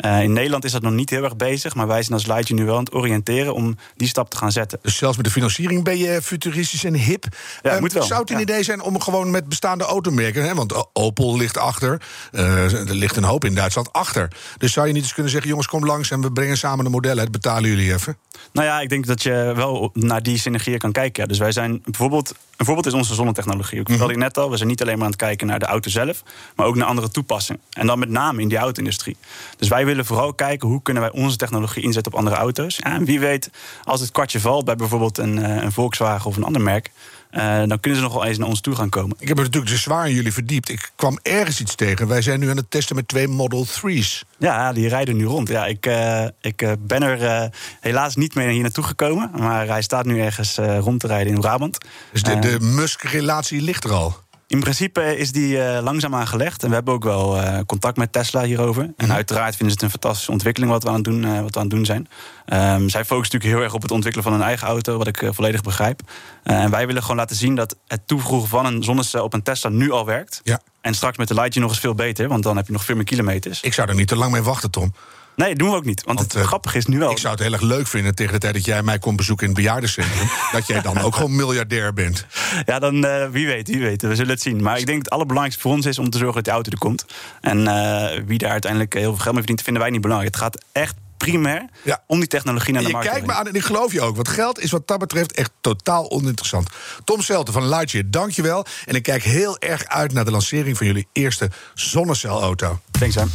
Uh, 0.05 0.21
in 0.21 0.33
Nederland 0.33 0.63
is 0.63 0.71
dat 0.71 0.81
nog 0.81 0.91
niet 0.91 1.09
heel 1.09 1.23
erg 1.23 1.35
bezig, 1.35 1.75
maar 1.75 1.87
wij 1.87 2.01
zijn 2.01 2.13
als 2.13 2.25
Lightje 2.25 2.53
nu 2.53 2.65
wel 2.65 2.77
aan 2.77 2.83
het 2.83 2.93
oriënteren 2.93 3.53
om 3.53 3.77
die 3.95 4.07
stap 4.07 4.29
te 4.29 4.37
gaan 4.37 4.51
zetten. 4.51 4.79
Dus 4.81 4.97
zelfs 4.97 5.15
met 5.15 5.25
de 5.25 5.31
financiering 5.31 5.83
ben 5.83 5.97
je 5.97 6.21
futuristisch 6.21 6.83
en 6.83 6.93
hip. 6.93 7.25
Ja, 7.61 7.79
moet 7.79 7.93
wel. 7.93 8.03
Zou 8.03 8.21
het 8.21 8.29
een 8.29 8.35
ja. 8.35 8.41
idee 8.41 8.63
zijn 8.63 8.81
om 8.81 9.01
gewoon 9.01 9.31
met 9.31 9.49
bestaande 9.49 9.83
automerken, 9.83 10.43
hè, 10.43 10.53
want 10.53 10.89
Opel 10.93 11.37
ligt 11.37 11.57
achter, 11.57 12.01
er 12.31 12.95
ligt 12.95 13.15
een 13.15 13.23
hoop 13.23 13.45
in 13.45 13.55
Duitsland 13.55 13.93
achter. 13.93 14.27
Dus 14.57 14.73
zou 14.73 14.87
je 14.87 14.93
niet 14.93 15.03
eens 15.03 15.13
kunnen 15.13 15.31
zeggen, 15.31 15.49
jongens, 15.49 15.67
kom 15.67 15.85
langs 15.85 16.11
en 16.11 16.21
we 16.21 16.31
brengen 16.31 16.57
samen 16.57 16.83
de 16.83 16.91
modellen, 16.91 17.31
betalen 17.31 17.69
jullie 17.69 17.93
even? 17.93 18.17
Nou 18.51 18.67
ja, 18.67 18.79
ik 18.79 18.89
denk 18.89 19.05
dat 19.05 19.23
je 19.23 19.51
wel 19.55 19.89
naar 19.93 20.23
die 20.23 20.37
synergieën 20.37 20.77
kan 20.79 20.91
kijken. 20.91 21.23
Ja. 21.23 21.29
Dus 21.29 21.37
wij 21.37 21.51
zijn 21.51 21.81
bijvoorbeeld, 21.85 22.35
een 22.57 22.65
voorbeeld 22.65 22.85
is 22.85 22.93
onze 22.93 23.13
zonnetechnologie. 23.13 23.79
Ik 23.79 23.87
vertelde 23.87 24.13
je 24.13 24.19
net 24.19 24.37
al, 24.37 24.49
we 24.49 24.57
zijn 24.57 24.69
niet 24.69 24.81
alleen 24.81 24.95
maar 24.95 25.05
aan 25.05 25.11
het 25.11 25.19
kijken 25.19 25.47
naar 25.47 25.59
de 25.59 25.65
auto 25.65 25.89
zelf, 25.89 26.23
maar 26.55 26.65
ook 26.65 26.75
naar 26.75 26.87
andere 26.87 27.09
toepassingen. 27.09 27.61
En 27.69 27.87
dan 27.87 27.99
met 27.99 28.09
name 28.09 28.41
in 28.41 28.47
die 28.47 28.57
auto-industrie. 28.57 29.17
Dus 29.57 29.67
wij 29.67 29.85
willen 29.85 29.92
vooral 30.01 30.33
kijken 30.33 30.67
hoe 30.67 30.81
kunnen 30.81 31.03
wij 31.03 31.11
onze 31.11 31.37
technologie 31.37 31.83
inzetten 31.83 32.11
op 32.11 32.17
andere 32.17 32.35
auto's. 32.35 32.79
En 32.79 33.05
wie 33.05 33.19
weet, 33.19 33.49
als 33.83 33.99
het 33.99 34.11
kwartje 34.11 34.39
valt 34.39 34.65
bij 34.65 34.75
bijvoorbeeld 34.75 35.17
een, 35.17 35.63
een 35.63 35.71
Volkswagen 35.71 36.29
of 36.29 36.37
een 36.37 36.43
ander 36.43 36.61
merk. 36.61 36.91
Uh, 37.31 37.63
dan 37.65 37.79
kunnen 37.79 37.99
ze 37.99 38.05
nog 38.05 38.13
wel 38.13 38.25
eens 38.25 38.37
naar 38.37 38.47
ons 38.47 38.61
toe 38.61 38.75
gaan 38.75 38.89
komen. 38.89 39.15
Ik 39.19 39.27
heb 39.27 39.37
er 39.37 39.43
natuurlijk 39.43 39.75
zwaar 39.75 40.07
in 40.07 40.13
jullie 40.13 40.33
verdiept. 40.33 40.69
Ik 40.69 40.91
kwam 40.95 41.19
ergens 41.21 41.59
iets 41.59 41.75
tegen. 41.75 42.07
Wij 42.07 42.21
zijn 42.21 42.39
nu 42.39 42.49
aan 42.49 42.57
het 42.57 42.71
testen 42.71 42.95
met 42.95 43.07
twee 43.07 43.27
Model 43.27 43.65
3's. 43.65 44.23
Ja, 44.37 44.73
die 44.73 44.87
rijden 44.87 45.15
nu 45.15 45.25
rond. 45.25 45.47
Ja, 45.47 45.65
ik, 45.65 45.85
uh, 45.85 46.25
ik 46.41 46.61
uh, 46.61 46.71
ben 46.79 47.03
er 47.03 47.49
helaas 47.79 48.15
niet 48.15 48.35
mee 48.35 48.51
hier 48.51 48.61
naartoe 48.61 48.83
gekomen. 48.83 49.31
Maar 49.37 49.67
hij 49.67 49.81
staat 49.81 50.05
nu 50.05 50.19
ergens 50.19 50.57
rond 50.57 50.99
te 50.99 51.07
rijden 51.07 51.33
in 51.33 51.39
Brabant. 51.39 51.77
Dus 52.11 52.23
de, 52.23 52.39
de 52.39 52.57
Musk-relatie 52.59 53.61
ligt 53.61 53.83
er 53.83 53.91
al? 53.91 54.15
In 54.53 54.59
principe 54.59 55.17
is 55.17 55.31
die 55.31 55.55
uh, 55.57 55.79
langzaam 55.81 56.15
aangelegd. 56.15 56.63
En 56.63 56.69
we 56.69 56.75
hebben 56.75 56.93
ook 56.93 57.03
wel 57.03 57.37
uh, 57.37 57.59
contact 57.65 57.97
met 57.97 58.11
Tesla 58.11 58.43
hierover. 58.43 58.83
En 58.83 58.93
Mhm. 58.97 59.11
uiteraard 59.11 59.55
vinden 59.55 59.67
ze 59.67 59.73
het 59.73 59.81
een 59.81 59.99
fantastische 59.99 60.31
ontwikkeling 60.31 60.71
wat 60.71 60.83
we 60.83 60.89
aan 60.89 60.95
het 60.95 61.03
doen, 61.03 61.23
uh, 61.23 61.41
wat 61.41 61.53
we 61.53 61.59
aan 61.59 61.65
het 61.65 61.75
doen 61.75 61.85
zijn. 61.85 61.97
Um, 61.99 62.89
zij 62.89 63.05
focussen 63.05 63.09
natuurlijk 63.09 63.43
heel 63.43 63.61
erg 63.61 63.73
op 63.73 63.81
het 63.81 63.91
ontwikkelen 63.91 64.23
van 64.27 64.33
hun 64.33 64.47
eigen 64.47 64.67
auto, 64.67 64.97
wat 64.97 65.07
ik 65.07 65.29
volledig 65.29 65.61
begrijp. 65.61 66.01
en 66.43 66.69
wij 66.69 66.85
willen 66.87 67.01
gewoon 67.01 67.17
laten 67.17 67.35
zien 67.35 67.55
dat 67.55 67.75
het 67.87 68.07
toevoegen 68.07 68.49
van 68.49 68.65
een 68.65 68.83
zonnecel 68.83 69.23
op 69.23 69.33
een 69.33 69.43
Tesla 69.43 69.69
nu 69.69 69.91
al 69.91 70.05
werkt. 70.05 70.41
Ja. 70.43 70.61
En 70.81 70.93
straks 70.93 71.17
met 71.17 71.27
de 71.27 71.33
Lightje 71.33 71.59
nog 71.59 71.69
eens 71.69 71.79
veel 71.79 71.95
beter, 71.95 72.27
want 72.27 72.43
dan 72.43 72.55
heb 72.55 72.65
je 72.65 72.71
nog 72.73 72.83
veel 72.83 72.95
meer 72.95 73.05
kilometers. 73.05 73.61
Ik 73.61 73.73
zou 73.73 73.89
er 73.89 73.95
niet 73.95 74.07
te 74.07 74.15
lang 74.15 74.31
mee 74.31 74.41
wachten, 74.43 74.71
Tom. 74.71 74.93
Nee, 75.35 75.55
doen 75.55 75.69
we 75.69 75.75
ook 75.75 75.85
niet. 75.85 76.03
Want, 76.03 76.17
want 76.17 76.31
het 76.31 76.41
uh, 76.41 76.47
grappige 76.47 76.77
is 76.77 76.85
nu 76.85 76.99
wel. 76.99 77.11
Ik 77.11 77.17
zou 77.17 77.33
het 77.33 77.43
heel 77.43 77.53
erg 77.53 77.61
leuk 77.61 77.87
vinden 77.87 78.15
tegen 78.15 78.33
de 78.33 78.39
tijd 78.39 78.53
dat 78.53 78.65
jij 78.65 78.83
mij 78.83 78.99
komt 78.99 79.17
bezoeken 79.17 79.47
in 79.47 79.53
het 79.53 79.61
bejaardencentrum. 79.61 80.29
dat 80.51 80.67
jij 80.67 80.81
dan 80.81 80.99
ook 81.01 81.15
gewoon 81.15 81.35
miljardair 81.35 81.93
bent. 81.93 82.25
Ja, 82.65 82.79
dan 82.79 83.05
uh, 83.05 83.29
wie 83.29 83.47
weet, 83.47 83.67
wie 83.67 83.81
weet. 83.81 84.01
We 84.01 84.15
zullen 84.15 84.31
het 84.31 84.41
zien. 84.41 84.61
Maar 84.61 84.79
ik 84.79 84.85
denk 84.85 84.97
het 84.97 85.09
allerbelangrijkste 85.09 85.61
voor 85.61 85.71
ons 85.71 85.85
is 85.85 85.99
om 85.99 86.09
te 86.09 86.17
zorgen 86.17 86.35
dat 86.35 86.43
die 86.43 86.53
auto 86.53 86.71
er 86.71 86.77
komt. 86.77 87.05
En 87.41 87.59
uh, 87.59 88.25
wie 88.25 88.37
daar 88.37 88.51
uiteindelijk 88.51 88.93
heel 88.93 89.01
veel 89.01 89.13
geld 89.13 89.35
mee 89.35 89.43
verdient, 89.43 89.61
vinden 89.61 89.81
wij 89.81 89.91
niet 89.91 90.01
belangrijk. 90.01 90.33
Het 90.33 90.43
gaat 90.43 90.63
echt 90.71 90.95
primair 91.17 91.65
ja. 91.83 92.03
om 92.07 92.19
die 92.19 92.27
technologie 92.27 92.73
naar 92.73 92.81
de 92.81 92.87
je 92.87 92.93
markt 92.93 93.09
kijkt 93.09 93.25
me 93.25 93.33
aan 93.33 93.47
en 93.47 93.53
ik 93.53 93.63
geloof 93.63 93.91
je 93.91 94.01
ook. 94.01 94.15
Want 94.15 94.27
geld 94.27 94.59
is 94.59 94.71
wat 94.71 94.87
dat 94.87 94.99
betreft 94.99 95.31
echt 95.31 95.51
totaal 95.61 96.11
oninteressant. 96.11 96.69
Tom 97.03 97.21
Selten 97.21 97.53
van 97.53 97.67
Lightyear, 97.69 98.05
dankjewel. 98.07 98.65
En 98.85 98.95
ik 98.95 99.03
kijk 99.03 99.23
heel 99.23 99.59
erg 99.59 99.85
uit 99.85 100.13
naar 100.13 100.25
de 100.25 100.31
lancering 100.31 100.77
van 100.77 100.87
jullie 100.87 101.07
eerste 101.11 101.49
zonnecelauto. 101.73 102.79
Thanks, 102.91 103.15
Sam. 103.15 103.29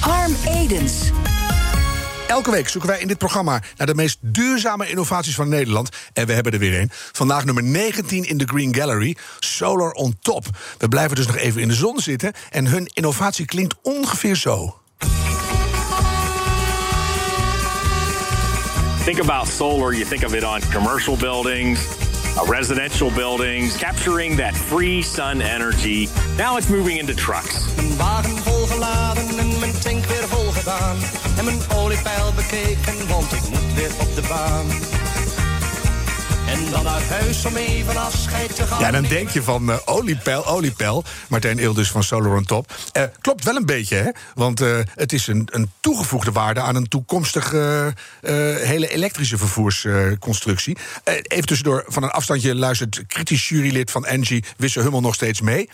Harm 0.00 0.34
Edens. 0.46 1.10
Elke 2.26 2.50
week 2.50 2.68
zoeken 2.68 2.90
wij 2.90 3.00
in 3.00 3.08
dit 3.08 3.18
programma 3.18 3.62
naar 3.76 3.86
de 3.86 3.94
meest 3.94 4.18
duurzame 4.20 4.88
innovaties 4.88 5.34
van 5.34 5.48
Nederland. 5.48 5.88
En 6.12 6.26
we 6.26 6.32
hebben 6.32 6.52
er 6.52 6.58
weer 6.58 6.80
een. 6.80 6.90
Vandaag 6.92 7.44
nummer 7.44 7.62
19 7.62 8.24
in 8.24 8.36
de 8.36 8.44
Green 8.44 8.74
Gallery. 8.74 9.16
Solar 9.38 9.90
on 9.90 10.16
Top. 10.20 10.44
We 10.78 10.88
blijven 10.88 11.16
dus 11.16 11.26
nog 11.26 11.36
even 11.36 11.60
in 11.60 11.68
de 11.68 11.74
zon 11.74 11.98
zitten. 12.00 12.32
En 12.50 12.66
hun 12.66 12.90
innovatie 12.92 13.44
klinkt 13.44 13.74
ongeveer 13.82 14.36
zo. 14.36 14.78
Think 19.04 19.20
about 19.20 19.48
solar, 19.48 19.94
you 19.94 20.04
think 20.04 20.24
of 20.24 20.34
it 20.34 20.44
on 20.44 20.60
commercial 20.72 21.16
buildings, 21.16 21.80
uh, 22.36 22.48
residential 22.48 23.10
buildings, 23.10 23.76
capturing 23.76 24.36
that 24.36 24.56
free 24.56 25.02
sun 25.02 25.40
energy. 25.40 26.08
Now 26.36 26.56
it's 26.56 26.68
moving 26.68 26.98
into 26.98 27.14
trucks. 27.14 27.64
En 28.82 29.58
mijn 29.58 29.78
tank 29.78 30.04
weer 30.04 30.28
volgedaan. 30.28 30.96
En 31.36 31.44
mijn 31.44 31.58
oliepeil 31.74 32.32
bekeken, 32.32 33.08
want 33.08 33.32
ik 33.32 33.48
moet 33.48 33.74
weer 33.74 33.90
op 34.00 34.14
de 34.14 34.22
baan. 34.28 34.66
En 36.48 36.70
dan 36.70 36.84
naar 36.84 37.02
huis 37.02 37.44
om 37.44 37.56
even 37.56 37.96
afscheid 37.96 38.56
te 38.56 38.62
gaan. 38.62 38.80
Ja, 38.80 38.90
dan 38.90 39.02
denk 39.02 39.28
je 39.28 39.42
van 39.42 39.70
uh, 39.70 39.76
oliepeil, 39.84 40.46
oliepeil. 40.46 41.04
Martijn 41.28 41.58
Ildus 41.58 41.90
van 41.90 42.02
Solar 42.02 42.36
on 42.36 42.44
Top. 42.44 42.72
Uh, 42.96 43.02
klopt 43.20 43.44
wel 43.44 43.56
een 43.56 43.66
beetje, 43.66 43.96
hè? 43.96 44.10
Want 44.34 44.60
uh, 44.60 44.78
het 44.94 45.12
is 45.12 45.26
een, 45.26 45.48
een, 45.50 45.70
toegevoegde 45.80 46.32
waarde 46.32 46.60
aan 46.60 46.76
een 46.76 46.88
toekomstige 46.88 47.94
hele 48.62 48.88
elektrische 48.88 49.38
vervoersconstructie. 49.38 50.76
even 51.04 51.46
tussendoor, 51.46 51.84
van 51.86 52.02
een 52.02 52.10
afstandje 52.10 52.54
luistert 52.54 53.06
kritisch 53.06 53.48
jurylid 53.48 53.90
van 53.90 54.06
Engie, 54.06 54.44
Wisse 54.56 54.80
Hummel, 54.80 55.00
nog 55.00 55.14
steeds 55.14 55.40
mee. 55.40 55.68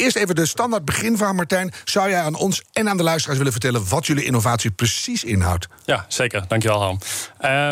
Eerst 0.00 0.16
even 0.16 0.34
de 0.34 0.46
standaard 0.46 0.84
beginvraag, 0.84 1.32
Martijn. 1.32 1.72
Zou 1.84 2.10
jij 2.10 2.20
aan 2.20 2.34
ons 2.34 2.62
en 2.72 2.88
aan 2.88 2.96
de 2.96 3.02
luisteraars 3.02 3.38
willen 3.38 3.52
vertellen 3.52 3.88
wat 3.88 4.06
jullie 4.06 4.24
innovatie 4.24 4.70
precies 4.70 5.24
inhoudt? 5.24 5.68
Ja, 5.84 6.04
zeker. 6.08 6.44
Dankjewel, 6.48 6.80
Harm. 6.80 6.98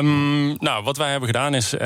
Um, 0.07 0.57
nou, 0.59 0.85
wat 0.85 0.97
wij 0.97 1.11
hebben 1.11 1.29
gedaan 1.29 1.55
is, 1.55 1.75
uh, 1.75 1.81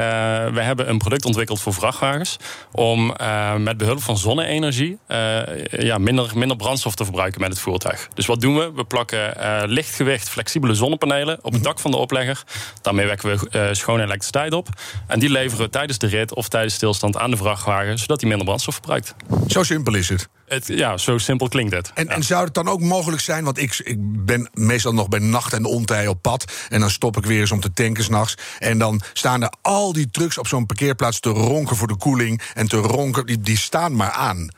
we 0.52 0.60
hebben 0.60 0.88
een 0.88 0.98
product 0.98 1.24
ontwikkeld 1.24 1.60
voor 1.60 1.74
vrachtwagens 1.74 2.36
om 2.72 3.14
uh, 3.20 3.56
met 3.56 3.76
behulp 3.76 4.02
van 4.02 4.18
zonne-energie 4.18 4.98
uh, 5.08 5.40
ja, 5.70 5.98
minder, 5.98 6.30
minder 6.34 6.56
brandstof 6.56 6.94
te 6.94 7.04
verbruiken 7.04 7.40
met 7.40 7.50
het 7.50 7.58
voertuig. 7.58 8.08
Dus 8.14 8.26
wat 8.26 8.40
doen 8.40 8.58
we? 8.58 8.72
We 8.74 8.84
plakken 8.84 9.34
lichtgewicht 9.68 10.28
flexibele 10.28 10.74
zonnepanelen 10.74 11.38
op 11.42 11.52
het 11.52 11.64
dak 11.64 11.78
van 11.80 11.90
de 11.90 11.96
oplegger. 11.96 12.42
Daarmee 12.80 13.06
wekken 13.06 13.28
we 13.28 13.68
schone 13.72 14.02
elektriciteit 14.02 14.52
op. 14.52 14.68
En 15.06 15.18
die 15.18 15.30
leveren 15.30 15.64
we 15.64 15.70
tijdens 15.70 15.98
de 15.98 16.06
rit 16.06 16.34
of 16.34 16.48
tijdens 16.48 16.74
stilstand 16.74 17.16
aan 17.16 17.30
de 17.30 17.36
vrachtwagen, 17.36 17.98
zodat 17.98 18.18
die 18.18 18.28
minder 18.28 18.46
brandstof 18.46 18.74
verbruikt. 18.74 19.14
Zo 19.48 19.62
simpel 19.62 19.94
is 19.94 20.08
het. 20.08 20.28
Het, 20.52 20.66
ja, 20.66 20.96
zo 20.96 21.18
simpel 21.18 21.48
klinkt 21.48 21.74
het. 21.74 21.90
En, 21.94 22.04
ja. 22.04 22.10
en 22.10 22.22
zou 22.22 22.44
het 22.44 22.54
dan 22.54 22.68
ook 22.68 22.80
mogelijk 22.80 23.22
zijn, 23.22 23.44
want 23.44 23.58
ik, 23.58 23.80
ik 23.84 23.96
ben 24.24 24.50
meestal 24.52 24.94
nog 24.94 25.08
bij 25.08 25.18
nacht 25.18 25.52
en 25.52 25.64
ontij 25.64 26.06
op 26.06 26.22
pad... 26.22 26.52
en 26.68 26.80
dan 26.80 26.90
stop 26.90 27.16
ik 27.16 27.24
weer 27.24 27.40
eens 27.40 27.52
om 27.52 27.60
te 27.60 27.72
tanken 27.72 28.04
s'nachts... 28.04 28.34
en 28.58 28.78
dan 28.78 29.00
staan 29.12 29.42
er 29.42 29.52
al 29.62 29.92
die 29.92 30.10
trucks 30.10 30.38
op 30.38 30.46
zo'n 30.46 30.66
parkeerplaats 30.66 31.20
te 31.20 31.28
ronken 31.28 31.76
voor 31.76 31.88
de 31.88 31.96
koeling... 31.96 32.42
en 32.54 32.68
te 32.68 32.76
ronken, 32.76 33.26
die, 33.26 33.40
die 33.40 33.58
staan 33.58 33.96
maar 33.96 34.10
aan. 34.10 34.48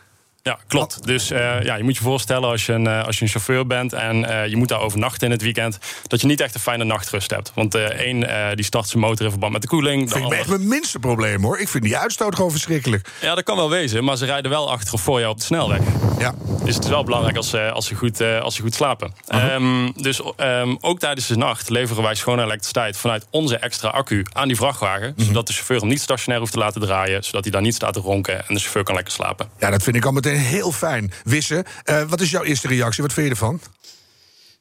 Ja, 0.45 0.59
klopt. 0.67 1.07
Dus 1.07 1.31
uh, 1.31 1.63
ja, 1.63 1.75
je 1.75 1.83
moet 1.83 1.97
je 1.97 2.03
voorstellen 2.03 2.49
als 2.49 2.67
je 2.67 2.73
een, 2.73 2.85
uh, 2.85 3.05
als 3.05 3.17
je 3.17 3.23
een 3.23 3.31
chauffeur 3.31 3.67
bent 3.67 3.93
en 3.93 4.17
uh, 4.17 4.47
je 4.47 4.57
moet 4.57 4.69
daar 4.69 4.81
overnachten 4.81 5.27
in 5.27 5.33
het 5.33 5.43
weekend, 5.43 5.79
dat 6.07 6.21
je 6.21 6.27
niet 6.27 6.41
echt 6.41 6.55
een 6.55 6.61
fijne 6.61 6.85
nachtrust 6.85 7.31
hebt. 7.31 7.53
Want 7.55 7.75
één, 7.75 8.57
die 8.57 8.65
start 8.65 8.89
zijn 8.89 9.03
motor 9.03 9.25
in 9.25 9.31
verband 9.31 9.53
met 9.53 9.63
de 9.63 9.69
koeling. 9.69 10.03
Dat 10.03 10.19
vind 10.19 10.33
ik 10.33 10.39
echt 10.39 10.49
mijn 10.49 10.69
minste 10.69 10.99
probleem 10.99 11.43
hoor. 11.43 11.59
Ik 11.59 11.69
vind 11.69 11.85
die 11.85 11.97
uitstoot 11.97 12.35
gewoon 12.35 12.51
verschrikkelijk. 12.51 13.09
Ja, 13.21 13.35
dat 13.35 13.45
kan 13.45 13.57
wel 13.57 13.71
wezen, 13.71 14.05
maar 14.05 14.17
ze 14.17 14.25
rijden 14.25 14.51
wel 14.51 14.71
achter 14.71 14.95
of 14.95 15.01
voor 15.01 15.19
jou 15.19 15.33
op 15.33 15.39
de 15.39 15.45
snelweg. 15.45 15.81
Ja. 16.19 16.35
Dus 16.65 16.75
het 16.75 16.85
is 16.85 16.91
wel 16.91 17.05
belangrijk 17.05 17.37
als, 17.37 17.55
als, 17.55 17.87
ze, 17.87 17.95
goed, 17.95 18.21
als 18.21 18.55
ze 18.55 18.63
goed 18.63 18.75
slapen. 18.75 19.15
-huh. 19.27 19.55
um, 19.55 19.93
dus 19.97 20.21
um, 20.37 20.77
ook 20.81 20.99
tijdens 20.99 21.27
de 21.27 21.37
nacht 21.37 21.69
leveren 21.69 22.03
wij 22.03 22.15
schone 22.15 22.43
elektriciteit 22.43 22.97
vanuit 22.97 23.27
onze 23.31 23.57
extra 23.57 23.89
accu 23.89 24.27
aan 24.33 24.49
die 24.49 24.57
vrachtwagen. 24.57 25.15
-huh. 25.17 25.27
Zodat 25.27 25.47
de 25.47 25.53
chauffeur 25.53 25.79
hem 25.79 25.89
niet 25.89 26.01
stationair 26.01 26.41
hoeft 26.41 26.53
te 26.53 26.59
laten 26.59 26.81
draaien, 26.81 27.25
zodat 27.25 27.43
hij 27.43 27.53
daar 27.53 27.63
niet 27.63 27.75
staat 27.75 27.93
te 27.93 28.01
ronken 28.01 28.39
en 28.49 28.55
de 28.55 28.61
chauffeur 28.61 28.83
kan 28.83 28.95
lekker 28.95 29.13
slapen. 29.13 29.49
Ja, 29.59 29.71
dat 29.71 29.83
vind 29.83 29.97
ik 29.97 30.05
al 30.05 30.13
meteen 30.13 30.33
heel 30.37 30.73
fijn. 30.73 31.13
Wissen, 31.25 31.65
uh, 31.85 32.03
wat 32.09 32.21
is 32.21 32.31
jouw 32.31 32.45
eerste 32.45 32.69
reactie? 32.69 33.03
Wat 33.03 33.13
vind 33.13 33.27
je 33.27 33.33
ervan? 33.33 33.61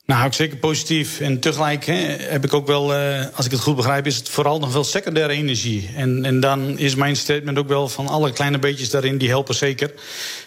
Nou, 0.05 0.25
ik 0.25 0.33
zeker 0.33 0.57
positief. 0.57 1.19
En 1.19 1.39
tegelijk 1.39 1.85
hè, 1.85 1.93
heb 2.19 2.43
ik 2.43 2.53
ook 2.53 2.67
wel, 2.67 2.95
uh, 2.95 3.25
als 3.33 3.45
ik 3.45 3.51
het 3.51 3.59
goed 3.59 3.75
begrijp, 3.75 4.05
is 4.05 4.15
het 4.15 4.29
vooral 4.29 4.59
nog 4.59 4.73
wel 4.73 4.83
secundaire 4.83 5.33
energie. 5.33 5.89
En, 5.95 6.25
en 6.25 6.39
dan 6.39 6.77
is 6.77 6.95
mijn 6.95 7.15
statement 7.15 7.57
ook 7.57 7.67
wel 7.67 7.89
van 7.89 8.07
alle 8.07 8.33
kleine 8.33 8.59
beetjes 8.59 8.89
daarin, 8.89 9.17
die 9.17 9.29
helpen 9.29 9.55
zeker. 9.55 9.93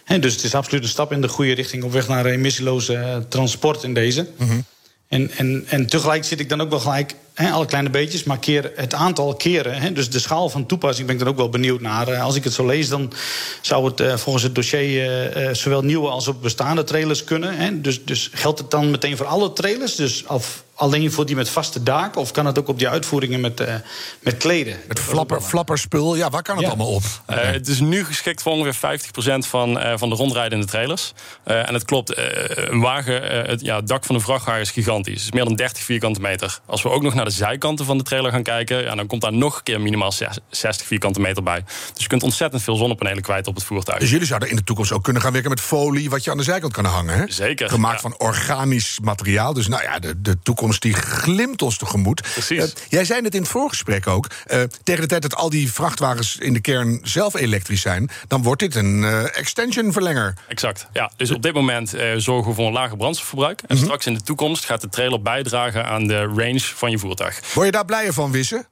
He, 0.05 0.19
dus 0.19 0.33
het 0.35 0.45
is 0.45 0.55
absoluut 0.55 0.83
een 0.83 0.89
stap 0.89 1.13
in 1.13 1.21
de 1.21 1.29
goede 1.29 1.55
richting 1.55 1.85
op 1.85 1.93
weg 1.93 2.09
naar 2.09 2.27
emissieloze 2.27 2.93
uh, 2.93 3.17
transport 3.29 3.83
in 3.83 3.95
deze. 3.95 4.29
Mm 4.37 4.49
-hmm. 4.49 4.65
En, 5.09 5.31
en, 5.31 5.65
en 5.69 5.87
tegelijk 5.87 6.25
zit 6.25 6.41
ik 6.41 6.49
dan 6.49 6.61
ook 6.61 6.71
wel 6.71 6.81
gelijk, 6.81 7.15
hè, 7.37 7.51
alle 7.51 7.67
kleine 7.67 7.91
beetjes, 7.91 8.25
maar 8.25 8.39
keer 8.39 8.73
het 8.75 8.95
aantal 8.95 9.35
keren. 9.35 9.95
Dus 9.95 10.11
de 10.11 10.19
schaal 10.19 10.49
van 10.49 10.67
toepassing 10.67 11.07
ben 11.07 11.17
ik 11.17 11.23
dan 11.23 11.31
ook 11.31 11.37
wel 11.37 11.49
benieuwd 11.49 11.81
naar. 11.81 12.09
Uh, 12.09 12.23
als 12.23 12.35
ik 12.35 12.45
het 12.45 12.53
zo 12.53 12.67
lees, 12.67 12.89
dan 12.89 13.13
zou 13.61 13.85
het 13.85 14.01
uh, 14.01 14.17
volgens 14.17 14.45
het 14.45 14.55
dossier 14.55 15.37
uh, 15.37 15.55
zowel 15.55 15.83
nieuwe 15.83 16.09
als 16.09 16.29
ook 16.29 16.41
bestaande 16.41 16.85
trailers 16.85 17.25
kunnen. 17.25 17.83
Dus, 17.83 18.05
dus 18.05 18.31
geldt 18.33 18.59
het 18.59 18.71
dan 18.71 18.91
meteen 18.91 19.17
voor 19.17 19.27
alle 19.27 19.53
trailers? 19.53 19.95
Dus 19.95 20.25
of 20.27 20.65
alleen 20.77 21.13
voor 21.13 21.27
die 21.27 21.37
met 21.37 21.49
vaste 21.49 21.83
daken? 21.83 22.21
Of 22.21 22.31
kan 22.31 22.47
het 22.47 22.59
ook 22.59 22.69
op 22.69 22.79
die 22.79 22.89
uitvoeringen 22.89 23.41
met, 23.41 23.61
uh, 23.61 23.75
met 24.21 24.37
kleden? 24.37 24.77
Met 24.89 25.01
flapper, 25.01 25.41
flapperspul, 25.41 26.17
ja, 26.17 26.31
waar 26.31 26.43
kan 26.43 26.55
het 26.57 26.65
Ja. 26.65 26.71
allemaal 26.71 26.93
op? 26.93 27.03
Eh, 27.27 27.37
het 27.51 27.69
is 27.69 27.81
nu 27.81 28.05
geschikt 28.05 28.43
voor 28.43 28.53
ongeveer 28.53 28.75
50% 28.75 29.47
van, 29.47 29.79
eh, 29.79 29.99
van 29.99 30.09
de 30.09 30.15
rondrijdende 30.15 30.67
trailers. 30.67 31.13
Eh, 31.45 31.69
en 31.69 31.75
het 31.75 31.85
klopt, 31.85 32.13
een 32.17 32.81
wagen, 32.81 33.31
eh, 33.31 33.49
het, 33.51 33.61
ja, 33.61 33.77
het 33.77 33.89
dak 33.89 34.05
van 34.05 34.15
een 34.15 34.21
vrachtwagen 34.21 34.61
is 34.61 34.71
gigantisch. 34.71 35.15
Het 35.15 35.23
is 35.25 35.33
meer 35.33 35.45
dan 35.45 35.55
30 35.57 35.83
vierkante 35.83 36.21
meter. 36.21 36.59
Als 36.67 36.83
we 36.83 36.89
ook 36.91 37.03
nog 37.03 37.15
naar 37.15 37.25
de 37.25 37.31
zijkanten 37.31 37.85
van 37.85 37.99
de 37.99 38.05
trailer 38.05 38.31
gaan 38.33 38.43
kijken... 38.43 38.83
Ja, 38.83 38.95
dan 38.95 39.07
komt 39.07 39.21
daar 39.23 39.33
nog 39.33 39.57
een 39.57 39.63
keer 39.63 39.81
minimaal 39.81 40.13
zes- 40.13 40.39
60 40.51 40.87
vierkante 40.87 41.21
meter 41.21 41.43
bij. 41.43 41.65
Dus 41.93 42.03
je 42.03 42.09
kunt 42.09 42.23
ontzettend 42.23 42.63
veel 42.63 42.77
zonnepanelen 42.77 43.23
kwijt 43.23 43.47
op 43.47 43.55
het 43.55 43.65
voertuig. 43.65 43.99
Dus 43.99 44.11
jullie 44.11 44.27
zouden 44.27 44.51
in 44.51 44.57
de 44.57 44.65
toekomst 44.65 44.93
ook 44.93 45.03
kunnen 45.05 45.23
gaan 45.23 45.33
werken 45.33 45.51
met 45.51 45.61
folie... 45.61 46.11
wat 46.11 46.25
je 46.25 46.31
aan 46.31 46.37
de 46.37 46.43
zijkant 46.43 46.73
kan 46.73 46.85
hangen, 46.85 47.17
hè? 47.19 47.25
Zeker, 47.29 47.69
Gemaakt 47.69 47.95
ja. 47.95 48.01
van 48.01 48.15
organisch 48.19 48.99
materiaal. 49.03 49.53
Dus 49.53 49.69
nou 49.69 49.83
ja, 49.83 49.99
de, 49.99 50.21
de 50.21 50.39
toekomst 50.43 50.65
die 50.75 50.95
glimt 50.95 51.63
ons 51.63 51.79
tegemoet. 51.79 52.23
Precies. 52.33 52.59
Eh, 52.63 52.83
jij 52.89 53.05
zei 53.05 53.23
het 53.23 53.35
in 53.35 53.41
het 53.41 53.51
voorgesprek 53.51 54.07
ook. 54.07 54.27
eh, 54.47 54.63
tegen 54.83 55.01
de 55.03 55.09
tijd 55.09 55.23
dat 55.23 55.35
al 55.35 55.51
die 55.51 55.73
vrachtwagens 55.73 56.37
in 56.37 56.53
de 56.53 56.61
kern 56.61 57.01
zelf 57.03 57.35
elektrisch 57.35 57.81
zijn... 57.81 58.11
dan 58.29 58.43
wordt 58.43 58.61
dit 58.61 58.75
een 58.75 59.05
eh, 59.05 59.37
extension 59.39 59.93
verlenger. 59.93 60.35
Exact. 60.49 60.87
Ja, 60.93 61.11
dus 61.17 61.31
op 61.31 61.43
dit 61.43 61.55
moment 61.55 61.95
zorgen 62.17 62.51
we 62.51 62.55
voor 62.55 62.67
een 62.67 62.73
lager 62.73 62.97
brandstofverbruik. 62.97 63.63
En 63.67 63.77
straks 63.77 64.07
in 64.07 64.15
de 64.15 64.23
toekomst 64.23 64.65
gaat 64.65 64.81
de 64.81 64.89
trailer 64.89 65.23
bijdragen 65.23 65.87
aan 65.87 66.07
de 66.07 66.21
range 66.21 66.61
van 66.61 66.91
je 66.91 66.99
voertuig. 66.99 67.41
Word 67.55 67.67
je 67.67 67.73
daar 67.73 67.85
blijer 67.85 68.13
van, 68.13 68.31
Wissen? 68.31 68.67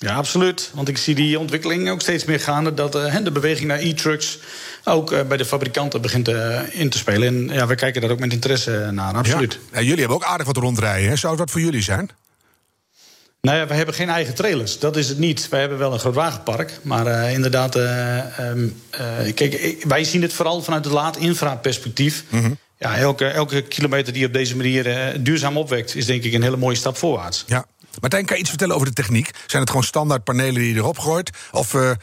Ja, 0.00 0.14
absoluut. 0.14 0.70
Want 0.74 0.88
ik 0.88 0.98
zie 0.98 1.14
die 1.14 1.38
ontwikkeling 1.38 1.90
ook 1.90 2.00
steeds 2.00 2.24
meer 2.24 2.40
gaande. 2.40 2.74
Dat 2.74 2.94
eh, 2.94 3.16
de 3.22 3.30
beweging 3.30 3.68
naar 3.68 3.78
e-trucks 3.78 4.38
ook 4.84 5.12
eh, 5.12 5.22
bij 5.22 5.36
de 5.36 5.44
fabrikanten 5.44 6.00
begint 6.00 6.28
eh, 6.28 6.60
in 6.70 6.90
te 6.90 6.98
spelen. 6.98 7.28
En 7.28 7.54
ja, 7.54 7.66
we 7.66 7.74
kijken 7.74 8.00
daar 8.00 8.10
ook 8.10 8.18
met 8.18 8.32
interesse 8.32 8.88
naar, 8.92 9.14
absoluut. 9.14 9.52
Ja. 9.52 9.78
Ja, 9.78 9.80
jullie 9.80 9.98
hebben 9.98 10.16
ook 10.16 10.24
aardig 10.24 10.46
wat 10.46 10.56
rondrijden, 10.56 11.08
hè? 11.08 11.16
Zou 11.16 11.36
wat 11.36 11.50
voor 11.50 11.60
jullie 11.60 11.82
zijn? 11.82 12.10
Nou 13.40 13.58
ja, 13.58 13.66
we 13.66 13.74
hebben 13.74 13.94
geen 13.94 14.08
eigen 14.08 14.34
trailers. 14.34 14.78
Dat 14.78 14.96
is 14.96 15.08
het 15.08 15.18
niet. 15.18 15.48
Wij 15.48 15.60
hebben 15.60 15.78
wel 15.78 15.92
een 15.92 15.98
groot 15.98 16.14
wagenpark. 16.14 16.78
Maar 16.82 17.32
inderdaad, 17.32 17.76
eh, 17.76 18.38
ehm, 18.38 18.68
eh, 18.90 19.34
kijk, 19.34 19.84
wij 19.88 20.04
zien 20.04 20.22
het 20.22 20.32
vooral 20.32 20.62
vanuit 20.62 20.84
het 20.84 20.94
laad-infra-perspectief. 20.94 22.24
Ja, 22.78 22.96
elke, 22.96 23.26
elke 23.26 23.62
kilometer 23.62 24.12
die 24.12 24.26
op 24.26 24.32
deze 24.32 24.56
manier 24.56 25.12
duurzaam 25.22 25.56
opwekt... 25.56 25.94
is 25.94 26.06
denk 26.06 26.22
ik 26.22 26.32
een 26.32 26.42
hele 26.42 26.56
mooie 26.56 26.76
stap 26.76 26.96
voorwaarts. 26.96 27.44
Ja. 27.46 27.66
Martijn, 28.00 28.24
kan 28.24 28.36
je 28.36 28.40
iets 28.40 28.50
vertellen 28.50 28.74
over 28.74 28.86
de 28.86 28.92
techniek? 28.92 29.30
Zijn 29.46 29.62
het 29.62 29.70
gewoon 29.70 29.84
standaard 29.84 30.24
panelen 30.24 30.54
die 30.54 30.72
je 30.72 30.78
erop 30.78 30.98
gooit? 30.98 31.30
Of 31.52 31.74
eh, 31.74 31.90
eh, 31.90 31.96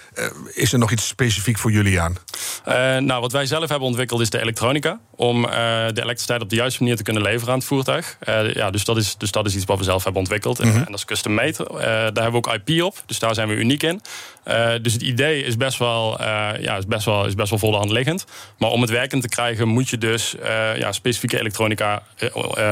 is 0.53 0.73
er 0.73 0.79
nog 0.79 0.91
iets 0.91 1.07
specifiek 1.07 1.57
voor 1.57 1.71
jullie 1.71 2.01
aan? 2.01 2.17
Eh, 2.63 2.97
nou, 2.97 3.21
wat 3.21 3.31
wij 3.31 3.45
zelf 3.45 3.69
hebben 3.69 3.87
ontwikkeld 3.87 4.21
is 4.21 4.29
de 4.29 4.41
elektronica. 4.41 4.99
Om 5.15 5.41
de 5.41 5.91
elektriciteit 5.93 6.41
op 6.41 6.49
de 6.49 6.55
juiste 6.55 6.83
manier 6.83 6.97
te 6.97 7.03
kunnen 7.03 7.21
leveren 7.21 7.53
aan 7.53 7.59
het 7.59 7.67
voertuig. 7.67 8.17
Ja, 8.53 8.71
dus, 8.71 8.85
dat 8.85 8.97
is, 8.97 9.15
dus 9.17 9.31
dat 9.31 9.45
is 9.45 9.55
iets 9.55 9.65
wat 9.65 9.77
we 9.77 9.83
zelf 9.83 10.03
hebben 10.03 10.21
ontwikkeld. 10.21 10.59
En, 10.59 10.73
en 10.73 10.85
dat 10.85 10.93
is 10.93 11.05
custom 11.05 11.33
made. 11.33 11.67
Daar 12.13 12.23
hebben 12.23 12.31
we 12.31 12.37
ook 12.37 12.59
IP 12.67 12.81
op. 12.81 13.03
Dus 13.05 13.19
daar 13.19 13.33
zijn 13.33 13.47
we 13.47 13.55
uniek 13.55 13.83
in. 13.83 14.01
Eh, 14.45 14.71
dus 14.81 14.93
het 14.93 15.01
idee 15.01 15.43
is 15.43 15.57
best, 15.57 15.77
wel, 15.77 16.19
eh, 16.19 16.25
ja, 16.59 16.77
is, 16.77 16.85
best 16.85 17.05
wel, 17.05 17.25
is 17.25 17.35
best 17.35 17.49
wel 17.49 17.59
voor 17.59 17.71
de 17.71 17.77
hand 17.77 17.91
liggend. 17.91 18.25
Maar 18.57 18.69
om 18.69 18.81
het 18.81 18.89
werkend 18.89 19.21
te 19.21 19.27
krijgen 19.29 19.67
moet 19.67 19.89
je 19.89 19.97
dus 19.97 20.37
eh, 20.37 20.77
ja, 20.77 20.91
specifieke 20.91 21.39
elektronica 21.39 22.03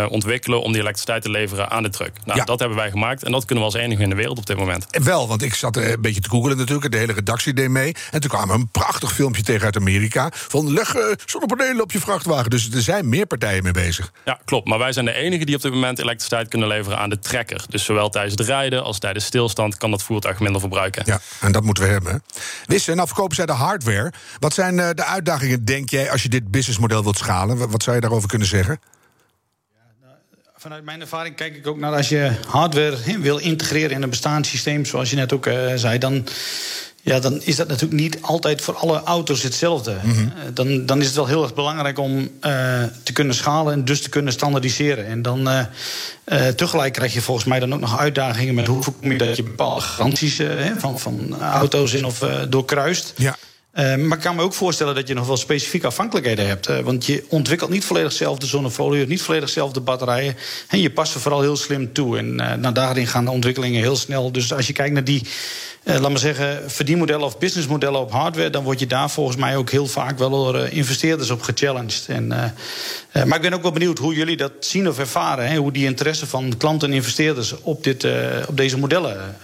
ontwikkelen... 0.09 0.61
om 0.61 0.71
die 0.71 0.81
elektriciteit 0.81 1.21
te 1.21 1.29
leveren 1.29 1.69
aan 1.69 1.83
de 1.83 1.89
truck. 1.89 2.11
Nou, 2.25 2.39
Ja. 2.39 2.45
dat 2.45 2.59
hebben 2.59 2.77
wij 2.77 2.89
gemaakt. 2.89 3.23
En 3.23 3.31
dat 3.31 3.45
kunnen 3.45 3.65
we 3.65 3.71
als 3.71 3.79
enige 3.81 4.01
in 4.03 4.09
de 4.09 4.15
wereld 4.15 4.37
op 4.37 4.45
dit 4.45 4.57
moment. 4.57 4.85
Wel, 5.03 5.27
want 5.27 5.41
ik 5.41 5.53
zat 5.53 5.75
een 5.77 6.01
beetje 6.01 6.21
te 6.21 6.29
googelen 6.29 6.57
natuurlijk. 6.57 6.91
De 6.91 6.97
hele 6.97 7.13
redactie 7.13 7.53
deed 7.53 7.69
mee. 7.69 7.95
En 8.11 8.21
toen 8.21 8.29
kwam 8.29 8.49
een 8.49 8.67
prachtig 8.67 9.13
filmpje 9.13 9.43
tegen 9.43 9.65
uit 9.65 9.75
Amerika. 9.75 10.29
Van 10.33 10.73
leg 10.73 10.95
zonnepanelen 11.25 11.81
op 11.81 11.91
je 11.91 11.99
vrachtwagen. 11.99 12.49
Dus 12.49 12.71
er 12.71 12.81
zijn 12.81 13.09
meer 13.09 13.25
partijen 13.25 13.63
mee 13.63 13.71
bezig. 13.71 14.11
Ja, 14.25 14.39
klopt. 14.45 14.67
Maar 14.67 14.79
wij 14.79 14.91
zijn 14.91 15.05
de 15.05 15.13
enige 15.13 15.45
die 15.45 15.55
op 15.55 15.61
dit 15.61 15.71
moment 15.73 15.99
elektriciteit 15.99 16.47
kunnen 16.47 16.67
leveren 16.67 16.97
aan 16.97 17.09
de 17.09 17.19
trekker. 17.19 17.63
Dus 17.69 17.83
zowel 17.83 18.09
tijdens 18.09 18.35
het 18.37 18.47
rijden 18.47 18.83
als 18.83 18.99
tijdens 18.99 19.25
stilstand 19.25 19.77
kan 19.77 19.91
dat 19.91 20.03
voertuig 20.03 20.39
minder 20.39 20.61
verbruiken. 20.61 21.03
Ja, 21.05 21.19
en 21.39 21.51
dat 21.51 21.62
moeten 21.63 21.83
we 21.83 21.89
hebben. 21.89 22.11
hè. 22.11 22.17
Wisse, 22.65 22.93
nou 22.93 23.07
zij 23.29 23.45
de 23.45 23.51
hardware. 23.51 24.13
Wat 24.39 24.53
zijn 24.53 24.79
eh, 24.79 24.89
de 24.93 25.05
uitdagingen, 25.05 25.65
denk 25.65 25.89
jij, 25.89 26.11
als 26.11 26.23
je 26.23 26.29
dit 26.29 26.51
businessmodel 26.51 27.03
wilt 27.03 27.17
schalen? 27.17 27.69
Wat, 27.69 27.83
zou 27.83 27.95
je 27.95 28.01
daarover 28.01 28.29
kunnen 28.29 28.47
zeggen? 28.47 28.79
Vanuit 30.55 30.83
mijn 30.83 31.01
ervaring 31.01 31.35
kijk 31.35 31.55
ik 31.55 31.67
ook 31.67 31.77
naar 31.77 31.95
als 31.95 32.09
je 32.09 32.31
hardware 32.47 33.19
wil 33.19 33.37
integreren 33.37 33.91
in 33.91 34.01
een 34.01 34.09
bestaand 34.09 34.45
systeem, 34.45 34.85
zoals 34.85 35.09
je 35.09 35.15
net 35.15 35.33
ook 35.33 35.45
eh, 35.45 35.73
zei, 35.75 35.97
dan, 35.97 36.27
ja, 37.05 37.19
dan 37.19 37.41
is 37.41 37.55
dat 37.55 37.67
natuurlijk 37.67 38.01
niet 38.01 38.17
altijd 38.21 38.61
voor 38.61 38.75
alle 38.75 39.03
auto's 39.03 39.43
hetzelfde. 39.43 39.91
Eh, 39.91 40.09
dan, 40.53 40.85
dan 40.85 40.99
is 40.99 41.05
het 41.05 41.15
wel 41.15 41.27
heel 41.27 41.43
erg 41.43 41.53
belangrijk 41.53 41.99
om 41.99 42.29
eh, 42.39 42.83
te 43.03 43.13
kunnen 43.13 43.35
schalen 43.35 43.73
en 43.73 43.85
dus 43.85 44.01
te 44.01 44.09
kunnen 44.09 44.33
standaardiseren. 44.33 45.05
En 45.05 45.21
dan 45.21 45.47
eh, 45.47 46.47
tegelijk 46.47 46.93
krijg 46.93 47.13
je 47.13 47.21
volgens 47.21 47.45
mij 47.45 47.59
dan 47.59 47.73
ook 47.73 47.79
nog 47.79 47.99
uitdagingen 47.99 48.55
met 48.55 48.67
hoe 48.67 48.83
voorkom 48.83 49.11
je 49.11 49.17
dat 49.17 49.37
je 49.37 49.43
bepaalde 49.43 49.81
garanties 49.81 50.41
van, 50.77 50.99
van 50.99 51.41
auto's 51.41 51.93
in 51.93 52.05
of 52.05 52.19
doorkruist. 52.49 53.13
Ja. 53.15 53.37
Eh, 53.73 53.95
maar 53.95 54.17
ik 54.17 54.23
kan 54.23 54.35
me 54.35 54.41
ook 54.41 54.53
voorstellen 54.53 54.95
dat 54.95 55.07
je 55.07 55.13
nog 55.13 55.27
wel 55.27 55.37
specifieke 55.37 55.87
afhankelijkheden 55.87 56.47
hebt. 56.47 56.81
Want 56.81 57.05
je 57.05 57.25
ontwikkelt 57.29 57.69
niet 57.69 57.85
volledig 57.85 58.11
zelf 58.11 58.37
de 58.37 58.45
zonnefolie, 58.45 59.07
niet 59.07 59.21
volledig 59.21 59.49
zelf 59.49 59.71
de 59.71 59.79
batterijen. 59.79 60.35
En 60.67 60.79
je 60.79 60.91
past 60.91 61.13
er 61.13 61.21
vooral 61.21 61.41
heel 61.41 61.55
slim 61.55 61.93
toe. 61.93 62.17
En 62.17 62.39
eh, 62.39 62.57
nou, 62.57 62.73
daarin 62.73 63.07
gaan 63.07 63.25
de 63.25 63.31
ontwikkelingen 63.31 63.81
heel 63.81 63.95
snel. 63.95 64.31
Dus 64.31 64.53
als 64.53 64.67
je 64.67 64.73
kijkt 64.73 64.93
naar 64.93 65.03
die, 65.03 65.27
eh, 65.83 65.99
laat 65.99 66.09
maar 66.09 66.19
zeggen, 66.19 66.71
verdienmodellen 66.71 67.25
of 67.25 67.37
businessmodellen 67.37 67.99
op 67.99 68.11
hardware, 68.11 68.49
dan 68.49 68.63
word 68.63 68.79
je 68.79 68.87
daar 68.87 69.09
volgens 69.09 69.37
mij 69.37 69.57
ook 69.57 69.69
heel 69.69 69.87
vaak 69.87 70.17
wel 70.17 70.29
door 70.29 70.55
eh, 70.55 70.77
investeerders 70.77 71.29
op 71.29 71.41
gechallenged. 71.41 72.05
En, 72.07 72.27
maar 72.27 73.35
ik 73.35 73.41
ben 73.41 73.53
ook 73.53 73.61
wel 73.61 73.71
benieuwd 73.71 73.97
hoe 73.97 74.13
jullie 74.13 74.37
dat 74.37 74.51
zien 74.59 74.87
of 74.87 74.99
ervaren. 74.99 75.47
Hè, 75.47 75.57
hoe 75.57 75.71
die 75.71 75.85
interesse 75.85 76.27
van 76.27 76.53
klanten 76.57 76.89
en 76.89 76.95
investeerders 76.95 77.61
op, 77.61 77.83
dit, 77.83 78.07
op 78.47 78.57
deze 78.57 78.77
modellen 78.77 79.35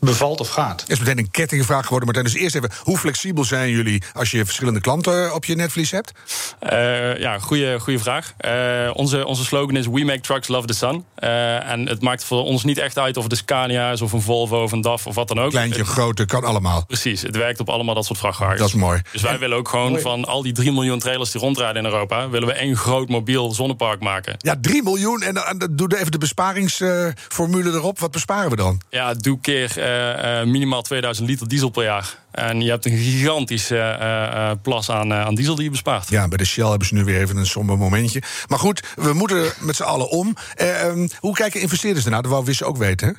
bevalt 0.00 0.40
of 0.40 0.48
gaat. 0.48 0.84
is 0.86 0.98
meteen 0.98 1.18
een 1.18 1.30
kettingvraag 1.30 1.82
geworden, 1.82 2.04
Martijn. 2.04 2.24
Dus 2.32 2.42
eerst 2.42 2.54
even, 2.56 2.70
hoe 2.82 2.98
flexibel 2.98 3.44
zijn 3.44 3.70
jullie 3.70 4.02
als 4.12 4.30
je 4.30 4.44
verschillende 4.44 4.80
klanten 4.80 5.34
op 5.34 5.44
je 5.44 5.54
netvlies 5.54 5.90
hebt? 5.90 6.12
Eh, 6.58 7.16
ja, 7.18 7.38
goede, 7.38 7.80
goede 7.80 7.98
vraag. 7.98 8.32
Eh, 8.36 8.90
onze, 8.92 9.26
onze 9.26 9.44
slogan 9.44 9.76
is 9.76 9.86
We 9.86 10.04
make 10.04 10.20
trucks 10.20 10.48
love 10.48 10.66
the 10.66 10.72
sun. 10.74 11.04
Eh, 11.14 11.70
en 11.70 11.88
het 11.88 12.02
maakt 12.02 12.24
voor 12.24 12.42
ons 12.44 12.64
niet 12.64 12.78
echt 12.78 12.98
uit 12.98 13.16
of 13.16 13.22
het 13.22 13.32
een 13.32 13.38
Scania 13.38 13.90
is 13.90 14.00
of 14.00 14.12
een 14.12 14.20
Volvo 14.20 14.62
of 14.62 14.72
een 14.72 14.80
DAF 14.80 15.06
of 15.06 15.14
wat 15.14 15.28
dan 15.28 15.38
ook. 15.40 15.50
Kleintje, 15.50 15.80
Het- 15.80 15.88
grote, 15.88 16.24
kan 16.24 16.44
allemaal. 16.44 16.84
Precies, 16.86 17.22
het 17.22 17.36
werkt 17.36 17.60
op 17.60 17.68
allemaal 17.68 17.94
dat 17.94 18.04
soort 18.04 18.18
vrachtwagens. 18.18 18.58
Dat 18.58 18.68
is 18.68 18.74
mooi. 18.74 19.00
Dus 19.12 19.22
wij 19.22 19.38
willen 19.38 19.56
ook 19.56 19.68
gewoon 19.68 20.00
van 20.00 20.24
al 20.24 20.42
die 20.42 20.52
3 20.52 20.72
miljoen 20.72 20.98
trailers 20.98 21.30
die 21.30 21.40
rondrijden 21.40 21.84
in 21.84 21.90
Europa... 21.90 22.28
willen 22.28 22.48
we 22.48 22.54
één 22.54 22.76
groot 22.76 23.08
mobiel 23.08 23.52
zonnepark 23.52 24.00
maken. 24.00 24.34
Ja, 24.38 24.56
3 24.60 24.82
miljoen. 24.82 25.22
En, 25.22 25.34
dan- 25.34 25.44
en 25.44 25.58
dan 25.58 25.76
doe 25.76 25.98
even 25.98 26.10
de 26.12 26.18
besparingsformule 26.18 27.70
erop. 27.72 27.98
Wat 27.98 28.10
besparen 28.10 28.50
we 28.50 28.56
dan? 28.56 28.80
Ja, 28.90 29.14
doe 29.14 29.40
keer 29.40 29.63
eh, 29.70 30.40
eh, 30.40 30.46
minimaal 30.46 30.82
2000 30.82 31.28
liter 31.28 31.48
diesel 31.48 31.68
per 31.68 31.82
jaar. 31.82 32.22
En 32.34 32.60
je 32.60 32.70
hebt 32.70 32.86
een 32.86 32.96
gigantische 32.96 33.78
eh, 33.78 34.50
plas 34.62 34.90
aan, 34.90 35.12
aan 35.12 35.34
diesel 35.34 35.54
die 35.54 35.64
je 35.64 35.70
bespaart. 35.70 36.08
Ja, 36.08 36.28
bij 36.28 36.38
de 36.38 36.44
Shell 36.44 36.68
hebben 36.68 36.88
ze 36.88 36.94
nu 36.94 37.04
weer 37.04 37.20
even 37.20 37.36
een 37.36 37.46
somber 37.46 37.78
momentje. 37.78 38.22
Maar 38.48 38.58
goed, 38.58 38.82
we 38.96 39.12
moeten 39.12 39.52
met 39.60 39.76
z'n 39.76 39.82
allen 39.82 40.08
om. 40.08 40.36
Eh, 40.54 40.82
ehm, 40.82 41.08
hoe 41.18 41.34
kijken 41.34 41.60
investeerders 41.60 42.04
ernaar? 42.04 42.22
Dat 42.22 42.30
wou 42.30 42.44
Wisse 42.44 42.64
ook 42.64 42.76
weten, 42.76 43.08
hè? 43.08 43.12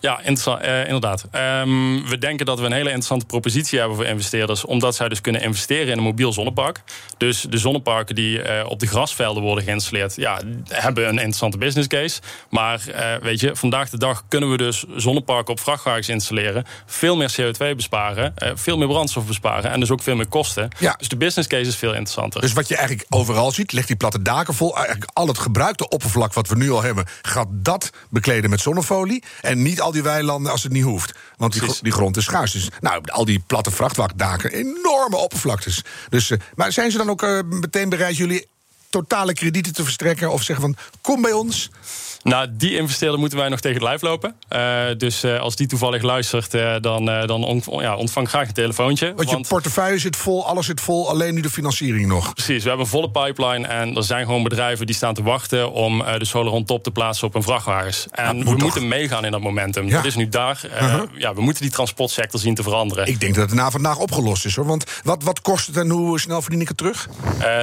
Ja, 0.00 0.18
interessant, 0.18 0.62
inderdaad. 0.62 1.24
Ehm, 1.30 2.08
we 2.08 2.18
denken 2.18 2.46
dat 2.46 2.58
we 2.58 2.64
een 2.64 2.72
hele 2.72 2.84
interessante 2.84 3.26
propositie 3.26 3.78
hebben 3.78 3.96
voor 3.96 4.06
investeerders, 4.06 4.64
omdat 4.64 4.94
zij 4.94 5.08
dus 5.08 5.20
kunnen 5.20 5.42
investeren 5.42 5.86
in 5.86 5.98
een 5.98 6.04
mobiel 6.04 6.32
zonnepark. 6.32 6.80
Dus 7.16 7.40
de 7.40 7.58
zonneparken 7.58 8.14
die 8.14 8.66
op 8.68 8.80
de 8.80 8.86
grasvelden 8.86 9.42
worden 9.42 9.64
geïnstalleerd, 9.64 10.16
ja, 10.16 10.40
hebben 10.68 11.04
een 11.04 11.14
interessante 11.14 11.58
business 11.58 11.88
case. 11.88 12.20
Maar 12.50 12.80
weet 13.22 13.40
je, 13.40 13.56
vandaag 13.56 13.90
de 13.90 13.98
dag 13.98 14.24
kunnen 14.28 14.50
we 14.50 14.56
dus 14.56 14.84
zonneparken 14.96 15.52
op 15.52 15.60
vrachtwagens 15.88 16.08
installeren, 16.08 16.64
veel 16.86 17.16
meer 17.16 17.34
CO2 17.40 17.74
besparen, 17.76 18.36
eh, 18.36 18.52
veel 18.54 18.78
meer 18.78 18.86
brandstof 18.86 19.26
besparen 19.26 19.70
en 19.70 19.80
dus 19.80 19.90
ook 19.90 20.02
veel 20.02 20.16
meer 20.16 20.28
kosten. 20.28 20.68
Ja. 20.78 20.94
Dus 20.98 21.08
de 21.08 21.16
business 21.16 21.48
case 21.48 21.68
is 21.68 21.76
veel 21.76 21.90
interessanter. 21.90 22.40
Dus 22.40 22.52
wat 22.52 22.68
je 22.68 22.76
eigenlijk 22.76 23.06
overal 23.08 23.52
ziet, 23.52 23.72
legt 23.72 23.86
die 23.86 23.96
platte 23.96 24.22
daken 24.22 24.54
vol. 24.54 24.76
Eigenlijk 24.76 25.10
al 25.12 25.26
het 25.26 25.38
gebruikte 25.38 25.88
oppervlak 25.88 26.32
wat 26.32 26.48
we 26.48 26.56
nu 26.56 26.70
al 26.70 26.82
hebben, 26.82 27.06
gaat 27.22 27.48
dat 27.50 27.90
bekleden 28.10 28.50
met 28.50 28.60
zonnefolie. 28.60 29.22
En 29.40 29.62
niet 29.62 29.80
al 29.80 29.92
die 29.92 30.02
weilanden 30.02 30.52
als 30.52 30.62
het 30.62 30.72
niet 30.72 30.84
hoeft. 30.84 31.14
Want 31.36 31.52
die, 31.52 31.62
die 31.80 31.92
grond 31.92 32.16
is 32.16 32.24
schaars. 32.24 32.52
Dus 32.52 32.68
nou, 32.80 33.02
al 33.04 33.24
die 33.24 33.42
platte 33.46 33.70
vrachtwagendaken, 33.70 34.52
enorme 34.52 35.16
oppervlaktes. 35.16 35.82
Dus, 36.08 36.30
eh, 36.30 36.38
maar 36.54 36.72
zijn 36.72 36.90
ze 36.90 36.98
dan 36.98 37.10
ook 37.10 37.22
eh, 37.22 37.40
meteen 37.48 37.88
bereid 37.88 38.16
jullie 38.16 38.46
totale 38.90 39.32
kredieten 39.32 39.72
te 39.72 39.84
verstrekken? 39.84 40.32
Of 40.32 40.42
zeggen 40.42 40.64
van, 40.64 40.76
kom 41.00 41.22
bij 41.22 41.32
ons? 41.32 41.70
Nou, 42.22 42.48
die 42.52 42.76
investeerder 42.76 43.18
moeten 43.18 43.38
wij 43.38 43.48
nog 43.48 43.60
tegen 43.60 43.76
het 43.76 43.86
lijf 43.88 44.02
lopen. 44.02 44.34
Eh, 44.48 44.84
dus 44.96 45.22
eh, 45.22 45.40
als 45.40 45.56
die 45.56 45.66
toevallig 45.66 46.02
luistert, 46.02 46.54
eh, 46.54 46.74
dan, 46.80 47.04
dan 47.04 47.62
ja, 47.66 47.96
ontvang 47.96 48.28
graag 48.28 48.48
een 48.48 48.54
telefoontje. 48.54 49.12
Want 49.16 49.30
je 49.30 49.44
portefeuille 49.48 49.98
zit 49.98 50.16
vol, 50.16 50.46
alles 50.46 50.66
zit 50.66 50.80
vol, 50.80 51.08
alleen 51.08 51.34
nu 51.34 51.40
de 51.40 51.50
financiering 51.50 52.06
nog. 52.06 52.34
Precies, 52.34 52.62
we 52.62 52.68
hebben 52.68 52.86
een 52.86 52.92
volle 52.92 53.10
pipeline 53.10 53.66
en 53.66 53.96
er 53.96 54.04
zijn 54.04 54.26
gewoon 54.26 54.42
bedrijven 54.42 54.86
die 54.86 54.94
staan 54.94 55.14
te 55.14 55.22
wachten 55.22 55.72
om 55.72 56.04
de 56.18 56.24
solar 56.24 56.52
on 56.52 56.64
top 56.64 56.82
te 56.82 56.90
plaatsen 56.90 57.26
op 57.26 57.32
hun 57.32 57.42
vrachtwagens. 57.42 58.06
En 58.10 58.36
moet 58.36 58.44
we 58.44 58.50
toch. 58.50 58.62
moeten 58.62 58.88
meegaan 58.88 59.24
in 59.24 59.30
dat 59.30 59.40
momentum. 59.40 59.86
Ja. 59.86 59.96
Dat 59.96 60.04
is 60.04 60.14
nu 60.14 60.28
daar. 60.28 60.60
Eh, 60.72 61.00
ja, 61.14 61.34
we 61.34 61.40
moeten 61.40 61.62
die 61.62 61.72
transportsector 61.72 62.40
zien 62.40 62.54
te 62.54 62.62
veranderen. 62.62 63.06
Ik 63.06 63.20
denk 63.20 63.34
dat 63.34 63.50
het 63.50 63.58
na 63.58 63.70
vandaag 63.70 63.98
opgelost 63.98 64.44
is 64.44 64.56
hoor. 64.56 64.66
Want 64.66 64.84
wat, 65.02 65.22
wat 65.22 65.40
kost 65.40 65.66
het 65.66 65.76
en 65.76 65.90
hoe 65.90 66.20
snel 66.20 66.42
verdien 66.42 66.60
ik 66.60 66.68
het 66.68 66.76
terug? 66.76 67.08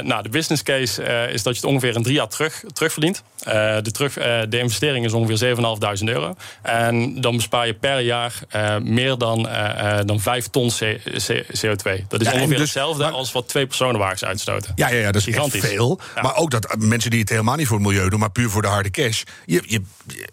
Nou, 0.03 0.23
de 0.23 0.29
business 0.29 0.63
case 0.63 1.03
eh, 1.23 1.34
is 1.34 1.43
dat 1.43 1.54
je 1.56 1.62
het 1.62 1.69
ongeveer 1.69 1.95
in 1.95 2.04
drie 2.04 2.15
jaar 2.15 2.28
terug, 2.28 2.63
terugverdient. 2.73 3.23
Eh, 3.43 3.54
de, 3.82 3.91
terug, 3.91 4.17
eh, 4.17 4.41
de 4.49 4.60
investering 4.60 5.06
is 5.06 5.13
ongeveer 5.13 5.38
7.500 5.38 6.10
euro. 6.10 6.36
En 6.62 7.21
dan 7.21 7.36
bespaar 7.36 7.67
je 7.67 7.73
per 7.73 7.99
jaar 7.99 8.34
eh, 8.49 8.78
meer 8.78 9.17
dan, 9.17 9.47
eh, 9.49 9.99
eh, 9.99 10.06
dan 10.06 10.19
5 10.19 10.47
ton 10.47 10.69
C- 10.69 10.99
C- 11.04 11.45
CO2. 11.60 12.06
Dat 12.08 12.21
is 12.21 12.28
Ja, 12.28 12.34
ongeveer 12.34 12.47
dus- 12.49 12.60
hetzelfde 12.60 13.06
als 13.10 13.32
wat 13.32 13.47
twee 13.47 13.67
personenwagens 13.67 14.25
uitstoten. 14.25 14.71
Ja, 14.75 14.89
ja, 14.89 14.95
ja, 14.95 15.06
dat 15.12 15.15
is 15.15 15.28
echt 15.28 15.36
Gigantisch. 15.36 15.62
veel. 15.69 15.99
Ja. 16.15 16.21
Maar 16.21 16.36
ook 16.36 16.51
dat 16.51 16.75
mensen 16.78 17.10
die 17.12 17.19
het 17.19 17.30
helemaal 17.30 17.56
niet 17.56 17.67
voor 17.67 17.78
het 17.78 17.88
milieu 17.88 18.10
doen, 18.10 18.19
maar 18.19 18.32
puur 18.32 18.49
voor 18.49 18.62
de 18.62 18.67
harde 18.67 18.89
cash. 18.91 19.23
Je, 19.45 19.62
je, 19.65 19.82
je, 20.08 20.25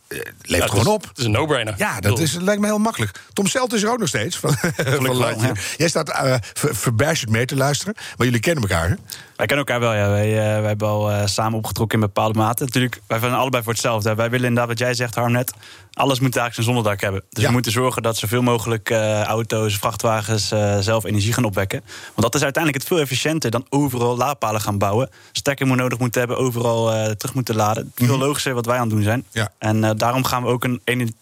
leeft 0.42 0.62
Ja, 0.62 0.68
gewoon 0.68 0.84
is- 0.84 0.90
op. 0.92 1.02
Het 1.08 1.18
is 1.18 1.24
een 1.24 1.30
no-brainer. 1.30 1.74
Ja, 1.76 2.00
dat 2.00 2.18
is, 2.18 2.32
lijkt 2.40 2.60
me 2.60 2.66
heel 2.66 2.78
makkelijk. 2.78 3.20
Tom 3.32 3.46
Selt 3.46 3.72
is 3.72 3.82
er 3.82 3.90
ook 3.90 3.98
nog 3.98 4.08
steeds. 4.08 4.36
Van, 4.42 4.54
van 4.76 5.02
wel, 5.02 5.16
Lightyear. 5.16 5.54
ja. 5.54 5.60
Jij 5.76 5.88
staat 5.88 6.08
uh, 6.08 6.34
verbijsterd 6.52 7.30
mee 7.30 7.44
te 7.44 7.56
luisteren. 7.56 7.94
Maar 8.16 8.26
jullie 8.26 8.40
kennen 8.40 8.62
elkaar, 8.62 8.88
hè? 8.88 8.94
Wij 9.36 9.46
kennen 9.46 9.66
elkaar 9.66 9.80
wel, 9.80 9.94
ja. 9.94 10.08
Wij, 10.10 10.54
eh, 10.56 10.62
wij 10.62 10.71
hebben 10.78 10.88
al 10.88 11.10
eh, 11.10 11.26
samen 11.26 11.58
opgetrokken 11.58 12.00
in 12.00 12.06
bepaalde 12.06 12.38
mate. 12.38 12.64
Natuurlijk, 12.64 13.00
wij 13.06 13.18
zijn 13.18 13.32
allebei 13.32 13.62
voor 13.62 13.72
hetzelfde. 13.72 14.14
Wij 14.14 14.30
willen 14.30 14.46
inderdaad, 14.48 14.68
wat 14.68 14.78
jij 14.78 14.94
zegt, 14.94 15.14
Harm 15.14 15.32
net... 15.32 15.52
alles 15.92 16.20
moet 16.20 16.36
eigenlijk 16.36 16.54
zijn 16.54 16.66
zonnedak 16.66 17.00
hebben. 17.00 17.22
Dus 17.30 17.40
Ja. 17.42 17.46
we 17.46 17.52
moeten 17.52 17.72
zorgen 17.72 18.02
dat 18.02 18.16
zoveel 18.16 18.42
mogelijk 18.42 18.90
eh, 18.90 19.22
auto's, 19.22 19.76
vrachtwagens... 19.76 20.50
eh, 20.50 20.78
zelf 20.78 21.04
energie 21.04 21.32
gaan 21.32 21.44
opwekken. 21.44 21.80
Want 22.06 22.22
dat 22.22 22.34
is 22.34 22.42
uiteindelijk 22.42 22.82
het 22.84 22.92
veel 22.92 23.02
efficiënter... 23.02 23.50
dan 23.50 23.66
overal 23.68 24.16
laadpalen 24.16 24.60
gaan 24.60 24.78
bouwen. 24.78 25.10
Stekker 25.32 25.66
moet 25.66 25.76
nodig 25.76 25.98
moeten 25.98 26.20
hebben, 26.20 26.38
overal 26.38 26.86
terug 27.16 27.34
moeten 27.34 27.54
laden. 27.56 27.92
Veel 27.94 28.18
logischer 28.18 28.54
wat 28.54 28.66
wij 28.66 28.76
aan 28.76 28.82
het 28.86 28.90
doen 28.90 29.02
zijn. 29.02 29.24
Ja. 29.30 29.52
En 29.58 29.96
daarom 29.96 30.24
gaan 30.24 30.42
we 30.42 30.48
ook 30.48 30.64
een, 30.64 30.80
een 30.84 31.14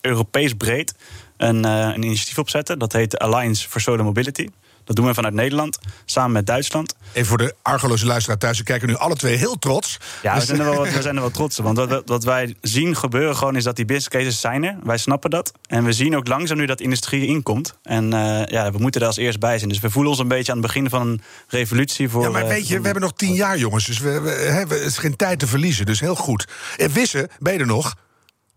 Europees 0.00 0.52
breed 0.54 0.94
een, 1.36 1.64
een 1.64 2.02
initiatief 2.02 2.38
opzetten. 2.38 2.78
Dat 2.78 2.92
heet 2.92 3.18
Alliance 3.18 3.68
for 3.68 3.80
Solar 3.80 4.04
Mobility. 4.04 4.48
Dat 4.86 4.96
doen 4.96 5.06
we 5.06 5.14
vanuit 5.14 5.34
Nederland, 5.34 5.78
samen 6.04 6.32
met 6.32 6.46
Duitsland. 6.46 6.94
Even 7.12 7.28
voor 7.28 7.38
de 7.38 7.54
argeloze 7.62 8.06
luisteraar 8.06 8.38
thuis. 8.38 8.56
Ze 8.56 8.62
kijken 8.64 8.88
nu 8.88 8.96
alle 8.96 9.14
twee 9.16 9.36
heel 9.36 9.58
trots. 9.58 9.98
Ja, 10.22 10.32
we 10.32 10.38
Dus- 10.38 10.48
zijn, 10.48 10.60
er 10.60 10.64
wel, 10.70 10.82
we 10.82 11.02
zijn 11.02 11.14
er 11.14 11.20
wel 11.20 11.30
trots 11.30 11.58
op. 11.58 11.64
Want 11.64 11.78
wat, 11.78 12.02
wat 12.06 12.24
wij 12.24 12.54
zien 12.60 12.96
gebeuren 12.96 13.36
gewoon 13.36 13.56
is 13.56 13.64
dat 13.64 13.76
die 13.76 13.84
business 13.84 14.08
cases 14.08 14.40
zijn 14.40 14.64
er. 14.64 14.76
Wij 14.82 14.96
snappen 14.98 15.30
dat. 15.30 15.52
En 15.66 15.84
we 15.84 15.92
zien 15.92 16.16
ook 16.16 16.28
langzaam 16.28 16.56
nu 16.56 16.66
dat 16.66 16.80
industrie 16.80 17.26
inkomt. 17.26 17.74
En 17.82 18.12
eh, 18.12 18.46
ja, 18.46 18.72
we 18.72 18.78
moeten 18.78 19.00
er 19.00 19.06
als 19.06 19.16
eerst 19.16 19.38
bij 19.40 19.58
zijn. 19.58 19.68
Dus 19.70 19.78
we 19.80 19.90
voelen 19.90 20.10
ons 20.10 20.20
een 20.20 20.28
beetje 20.28 20.52
aan 20.52 20.58
het 20.58 20.66
begin 20.66 20.90
van 20.90 21.06
een 21.08 21.20
revolutie 21.48 22.08
voor... 22.08 22.22
Ja, 22.22 22.30
maar 22.30 22.42
eh, 22.42 22.48
weet 22.48 22.68
je, 22.68 22.78
we 22.78 22.84
hebben 22.84 23.02
nog 23.02 23.12
tien 23.12 23.34
jaar, 23.34 23.58
jongens. 23.58 23.84
Dus 23.86 23.98
we, 23.98 24.10
we, 24.20 24.64
we- 24.68 24.74
het 24.74 24.84
is 24.84 24.98
geen 24.98 25.16
tijd 25.16 25.38
te 25.38 25.46
verliezen. 25.46 25.86
Dus 25.86 26.00
heel 26.00 26.14
goed. 26.16 26.46
En 26.76 26.92
Wisse, 26.92 27.28
ben 27.38 27.52
je 27.52 27.58
er 27.58 27.66
nog? 27.66 27.94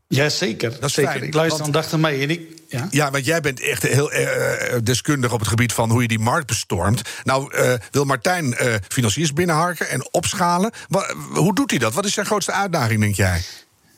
Ja, 0.10 0.30
zeker. 0.30 0.78
is 0.82 0.94
zeker. 0.94 1.12
fijn, 1.12 1.24
ik 1.24 1.34
luister 1.34 1.58
want- 1.58 1.76
aandachtig 1.76 2.00
mee. 2.00 2.22
En 2.22 2.30
ik, 2.30 2.42
ja. 2.68 2.88
Ja, 2.92 3.12
want 3.12 3.26
jij 3.26 3.42
bent 3.42 3.62
echt 3.62 3.84
heel 3.84 4.12
eh, 4.12 4.74
eh, 4.74 4.80
deskundig 4.84 5.34
op 5.34 5.40
het 5.40 5.48
gebied 5.48 5.74
van 5.74 5.90
hoe 5.90 6.02
je 6.02 6.08
die 6.08 6.20
markt 6.20 6.48
bestormt. 6.48 7.02
Nou, 7.24 7.54
eh, 7.54 7.74
wil 7.92 8.04
Martijn 8.04 8.56
financiers 8.88 9.34
binnenharken 9.34 9.90
en 9.90 10.14
opschalen. 10.14 10.72
Hoe 11.34 11.56
doet 11.56 11.70
hij 11.70 11.80
dat? 11.80 11.94
Wat 11.94 12.06
is 12.06 12.14
zijn 12.14 12.26
grootste 12.26 12.52
uitdaging, 12.52 13.00
denk 13.00 13.16
jij? 13.16 13.42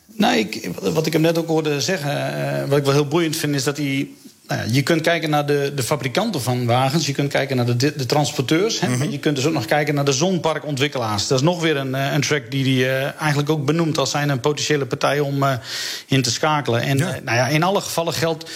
Nou, 0.06 0.38
ik, 0.38 0.70
wat 0.80 1.06
ik 1.06 1.14
hem 1.14 1.22
net 1.22 1.38
ook 1.38 1.48
hoorde 1.48 1.82
zeggen, 1.82 2.70
wat 2.70 2.78
ik 2.78 2.84
wel 2.84 2.94
heel 2.94 3.08
boeiend 3.08 3.36
vind, 3.36 3.56
is 3.56 3.64
dat 3.64 3.78
hij. 3.78 4.10
Nou 4.52 4.64
ja, 4.64 4.70
je 4.74 4.82
kunt 4.82 5.02
kijken 5.02 5.30
naar 5.30 5.46
de, 5.46 5.72
de 5.76 5.84
fabrikanten 5.84 6.42
van 6.42 6.66
wagens, 6.66 7.06
je 7.06 7.12
kunt 7.14 7.32
kijken 7.32 7.56
naar 7.56 7.66
de, 7.66 7.76
de 7.76 8.06
transporteurs. 8.06 8.80
Hè, 8.80 8.98
maar 8.98 9.10
je 9.10 9.20
kunt 9.20 9.36
dus 9.36 9.46
ook 9.46 9.54
nog 9.54 9.66
kijken 9.66 9.96
naar 9.96 10.06
de 10.06 10.12
zonneparkontwikkelaars. 10.12 11.28
Dat 11.28 11.38
is 11.40 11.44
nog 11.46 11.62
weer 11.62 11.78
een, 11.78 11.96
eh, 11.96 12.14
een 12.14 12.22
track 12.22 12.52
die 12.52 12.84
hij 12.86 13.00
eh, 13.02 13.12
eigenlijk 13.20 13.50
ook 13.50 13.66
benoemt 13.66 13.98
als 13.98 14.12
zijn 14.12 14.30
een 14.30 14.40
potentiële 14.40 14.86
partij 14.86 15.20
om 15.20 15.44
eh, 15.44 15.54
in 16.08 16.22
te 16.22 16.32
schakelen. 16.32 16.82
En 16.82 16.98
Ja. 16.98 17.20
nou 17.24 17.38
ja, 17.38 17.48
in 17.48 17.64
alle 17.64 17.82
gevallen 17.82 18.14
geldt. 18.14 18.50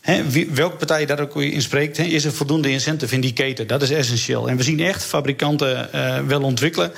Hè, 0.00 0.30
wie- 0.30 0.50
welke 0.50 0.76
partij 0.76 1.06
daar 1.06 1.20
ook 1.20 1.36
in 1.42 1.62
spreekt, 1.62 1.96
hè, 1.96 2.02
is 2.02 2.24
er 2.24 2.32
voldoende 2.32 2.70
incentive 2.70 3.14
in 3.14 3.20
die 3.20 3.32
keten. 3.32 3.66
Dat 3.66 3.82
is 3.82 3.90
essentieel. 3.90 4.48
En 4.48 4.56
we 4.56 4.62
zien 4.62 4.80
echt 4.80 5.04
fabrikanten 5.04 5.88
wel 6.26 6.42
ontwikkelen. 6.42 6.92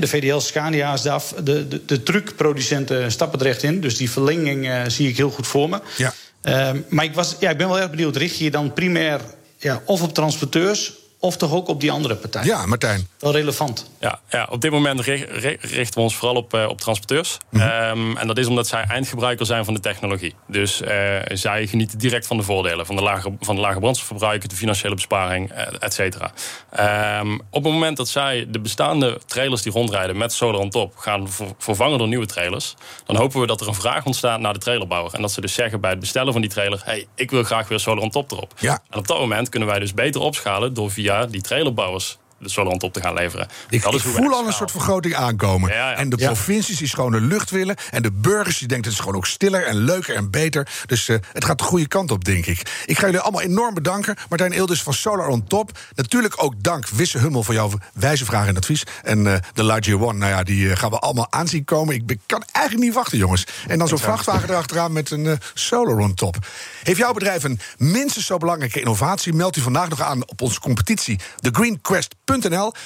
De 0.00 0.06
VDL, 0.06 0.38
Scania's, 0.38 1.02
de, 1.02 1.10
af- 1.10 1.34
de, 1.44 1.68
de, 1.68 1.82
de 1.86 2.02
truckproducenten 2.02 3.12
stappen 3.12 3.40
er 3.40 3.46
echt 3.46 3.62
in. 3.62 3.80
Dus 3.80 3.96
die 3.96 4.10
verlenging 4.10 4.68
zie 4.86 5.08
ik 5.08 5.16
heel 5.16 5.30
goed 5.30 5.46
voor 5.46 5.68
me. 5.68 5.80
Ja. 5.96 6.12
Ehm, 6.46 6.80
maar 6.88 7.04
ik, 7.04 7.14
was, 7.14 7.36
ja, 7.40 7.50
ik 7.50 7.56
ben 7.56 7.68
wel 7.68 7.78
erg 7.78 7.90
benieuwd. 7.90 8.16
Richt 8.16 8.38
je 8.38 8.44
je 8.44 8.50
dan 8.50 8.72
primair 8.72 9.20
ja, 9.58 9.82
of 9.84 10.02
op 10.02 10.14
transporteurs... 10.14 10.92
of 11.26 11.36
toch 11.36 11.52
ook 11.52 11.68
op 11.68 11.80
die 11.80 11.90
andere 11.92 12.14
partij? 12.16 12.44
Ja, 12.44 12.66
Martijn. 12.66 13.08
Wel 13.18 13.32
relevant. 13.32 13.90
Ja, 14.00 14.20
ja, 14.28 14.46
op 14.50 14.60
dit 14.60 14.70
moment 14.70 15.00
ri- 15.00 15.26
ri- 15.30 15.56
richten 15.60 15.94
we 15.94 16.00
ons 16.00 16.16
vooral 16.16 16.36
op, 16.36 16.54
eh, 16.54 16.68
op 16.68 16.80
transporteurs. 16.80 17.36
Mhm. 17.50 17.62
Ehm, 17.62 18.16
en 18.16 18.26
dat 18.26 18.38
is 18.38 18.46
omdat 18.46 18.66
zij 18.66 18.84
eindgebruiker 18.88 19.46
zijn 19.46 19.64
van 19.64 19.74
de 19.74 19.80
technologie. 19.80 20.34
Dus 20.46 20.80
eh, 20.80 20.98
zij 21.32 21.66
genieten 21.66 21.98
direct 21.98 22.26
van 22.26 22.36
de 22.36 22.42
voordelen. 22.42 22.86
Van 22.86 22.96
de 22.96 23.02
lage, 23.02 23.32
van 23.40 23.54
de 23.54 23.60
lage 23.60 23.78
brandstofverbruik, 23.78 24.48
de 24.48 24.56
financiële 24.56 24.94
besparing, 24.94 25.50
eh, 25.52 25.66
et 25.80 25.94
cetera. 25.94 26.32
Ehm, 26.70 27.32
op 27.50 27.64
het 27.64 27.72
moment 27.72 27.96
dat 27.96 28.08
zij 28.08 28.46
de 28.48 28.60
bestaande 28.60 29.20
trailers 29.26 29.62
die 29.62 29.72
rondrijden 29.72 30.16
met 30.16 30.32
solar 30.32 30.60
on 30.60 30.70
top... 30.70 30.96
gaan 30.96 31.30
ver- 31.30 31.46
vervangen 31.58 31.98
door 31.98 32.08
nieuwe 32.08 32.26
trailers... 32.26 32.74
dan 33.06 33.16
hopen 33.16 33.40
we 33.40 33.46
dat 33.46 33.60
er 33.60 33.68
een 33.68 33.74
vraag 33.74 34.04
ontstaat 34.04 34.40
naar 34.40 34.52
de 34.52 34.58
trailerbouwer. 34.58 35.14
En 35.14 35.20
dat 35.20 35.32
ze 35.32 35.40
dus 35.40 35.54
zeggen 35.54 35.80
bij 35.80 35.90
het 35.90 36.00
bestellen 36.00 36.32
van 36.32 36.40
die 36.40 36.50
trailer... 36.50 36.80
hey, 36.84 37.06
ik 37.14 37.30
wil 37.30 37.42
graag 37.44 37.68
weer 37.68 37.80
solar 37.80 38.02
on 38.02 38.10
top 38.10 38.32
erop. 38.32 38.52
Ja. 38.58 38.78
En 38.90 38.98
op 38.98 39.06
dat 39.06 39.18
moment 39.18 39.48
kunnen 39.48 39.68
wij 39.68 39.78
dus 39.78 39.94
beter 39.94 40.20
opschalen... 40.20 40.74
door 40.74 40.90
via 40.90 41.15
die 41.24 41.40
trailerbouwers 41.40 42.18
de 42.38 42.48
solar 42.48 42.72
on 42.72 42.78
top 42.78 42.92
te 42.92 43.00
gaan 43.00 43.14
leveren. 43.14 43.48
Ik, 43.68 43.82
Dat 43.82 43.92
ik 43.92 43.98
is 43.98 44.04
hoe 44.04 44.14
we 44.14 44.18
voel 44.22 44.32
al 44.34 44.46
een 44.46 44.52
soort 44.52 44.70
vergroting 44.70 45.14
aankomen. 45.14 45.70
Ja, 45.72 45.90
ja. 45.90 45.96
En 45.96 46.08
de 46.08 46.16
Ja. 46.18 46.26
provincies 46.26 46.78
die 46.78 46.88
schone 46.88 47.20
lucht 47.20 47.50
willen. 47.50 47.76
En 47.90 48.02
de 48.02 48.12
burgers 48.12 48.58
die 48.58 48.68
denken 48.68 48.86
het 48.86 48.94
is 48.98 49.00
gewoon 49.04 49.16
ook 49.16 49.26
stiller 49.26 49.64
en 49.66 49.76
leuker 49.76 50.14
en 50.14 50.30
beter. 50.30 50.68
Dus 50.86 51.08
eh, 51.08 51.16
het 51.32 51.44
gaat 51.44 51.58
de 51.58 51.64
goede 51.64 51.88
kant 51.88 52.10
op, 52.10 52.24
denk 52.24 52.46
ik. 52.46 52.82
Ik 52.86 52.98
ga 52.98 53.04
jullie 53.06 53.20
allemaal 53.20 53.40
enorm 53.42 53.74
bedanken. 53.74 54.16
Martijn 54.28 54.52
Eilders 54.52 54.82
van 54.82 54.94
Solar 54.94 55.28
on 55.28 55.44
Top. 55.46 55.78
Natuurlijk 55.94 56.42
ook 56.42 56.54
dank 56.58 56.88
Wisse 56.88 57.18
Hummel 57.18 57.42
voor 57.42 57.54
jouw 57.54 57.70
wijze 57.92 58.24
vragen 58.24 58.48
en 58.48 58.56
advies. 58.56 58.82
En 59.02 59.26
eh, 59.26 59.38
de 59.54 59.64
Lightyear 59.64 60.00
One, 60.02 60.18
nou 60.18 60.30
ja, 60.32 60.42
die 60.42 60.70
eh, 60.70 60.76
gaan 60.76 60.90
we 60.90 60.98
allemaal 60.98 61.26
aanzien 61.32 61.64
komen. 61.64 61.94
Ik 61.94 62.18
kan 62.26 62.42
eigenlijk 62.52 62.86
niet 62.86 62.94
wachten, 62.94 63.18
jongens. 63.18 63.46
En 63.66 63.78
dan 63.78 63.88
zo'n 63.88 63.98
vrachtwagen 63.98 64.48
erachteraan 64.50 64.92
met 64.92 65.10
een 65.10 65.38
Solar 65.54 65.98
on 65.98 66.14
Top. 66.14 66.36
Heeft 66.82 66.98
jouw 66.98 67.12
bedrijf 67.12 67.44
een 67.44 67.60
minstens 67.76 68.26
zo 68.26 68.36
belangrijke 68.38 68.78
innovatie? 68.80 69.32
Meld 69.32 69.56
u 69.56 69.60
vandaag 69.60 69.88
nog 69.88 70.00
aan 70.00 70.28
op 70.28 70.40
onze 70.42 70.60
competitie 70.60 71.20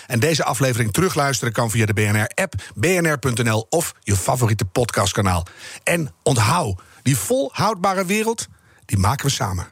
En 0.07 0.21
deze 0.21 0.45
aflevering 0.45 0.93
terugluisteren 0.93 1.53
kan 1.53 1.71
via 1.71 1.87
de 1.87 1.93
BNR-app, 1.93 2.55
bnr.nl 2.75 3.67
of 3.71 3.95
je 4.01 4.17
favoriete 4.17 4.65
podcastkanaal. 4.65 5.47
En 5.83 6.15
onthoud, 6.23 6.81
die 7.03 7.17
volhoudbare 7.17 8.05
wereld, 8.05 8.47
die 8.85 8.99
maken 8.99 9.27
we 9.27 9.33
samen. 9.33 9.67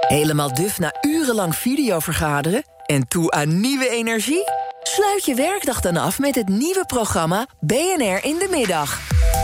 Helemaal 0.00 0.54
duf 0.54 0.78
na 0.78 0.94
urenlang 1.00 1.56
videovergaderen 1.56 2.64
en 2.86 3.08
toe 3.08 3.30
aan 3.30 3.60
nieuwe 3.60 3.88
energie? 3.88 4.44
Sluit 4.82 5.24
je 5.24 5.34
werkdag 5.34 5.80
dan 5.80 5.96
af 5.96 6.18
met 6.18 6.34
het 6.34 6.48
nieuwe 6.48 6.84
programma 6.86 7.46
BNR 7.60 8.24
in 8.24 8.38
de 8.38 8.48
Middag. 8.50 9.00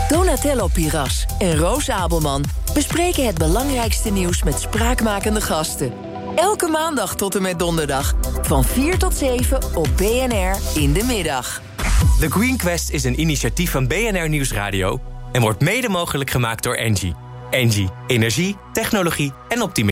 Donatello 0.07 0.67
Piras 0.67 1.25
en 1.39 1.57
Roos 1.57 1.89
Abelman 1.89 2.43
bespreken 2.73 3.25
het 3.25 3.37
belangrijkste 3.37 4.11
nieuws 4.11 4.43
met 4.43 4.59
spraakmakende 4.59 5.41
gasten. 5.41 6.08
Elke 6.39 6.67
maandag 6.67 7.15
tot 7.15 7.35
en 7.35 7.41
met 7.41 7.59
donderdag 7.59 8.13
van 8.41 8.63
4 8.63 8.97
tot 8.97 9.15
7 9.15 9.75
op 9.75 9.87
BNR 9.97 10.79
in 10.81 10.93
de 10.93 11.03
Middag. 11.03 11.61
The 12.19 12.29
Green 12.29 12.57
Quest 12.57 12.89
is 12.89 13.03
een 13.03 13.19
initiatief 13.19 13.71
van 13.71 13.87
BNR 13.87 14.29
Nieuwsradio 14.29 14.99
en 15.31 15.41
wordt 15.41 15.61
mede 15.61 15.89
mogelijk 15.89 16.29
gemaakt 16.29 16.63
door 16.63 16.75
Engie. 16.75 17.15
Engie, 17.49 17.89
energie, 18.07 18.57
technologie 18.73 19.33
en 19.49 19.61
optimisme. 19.61 19.87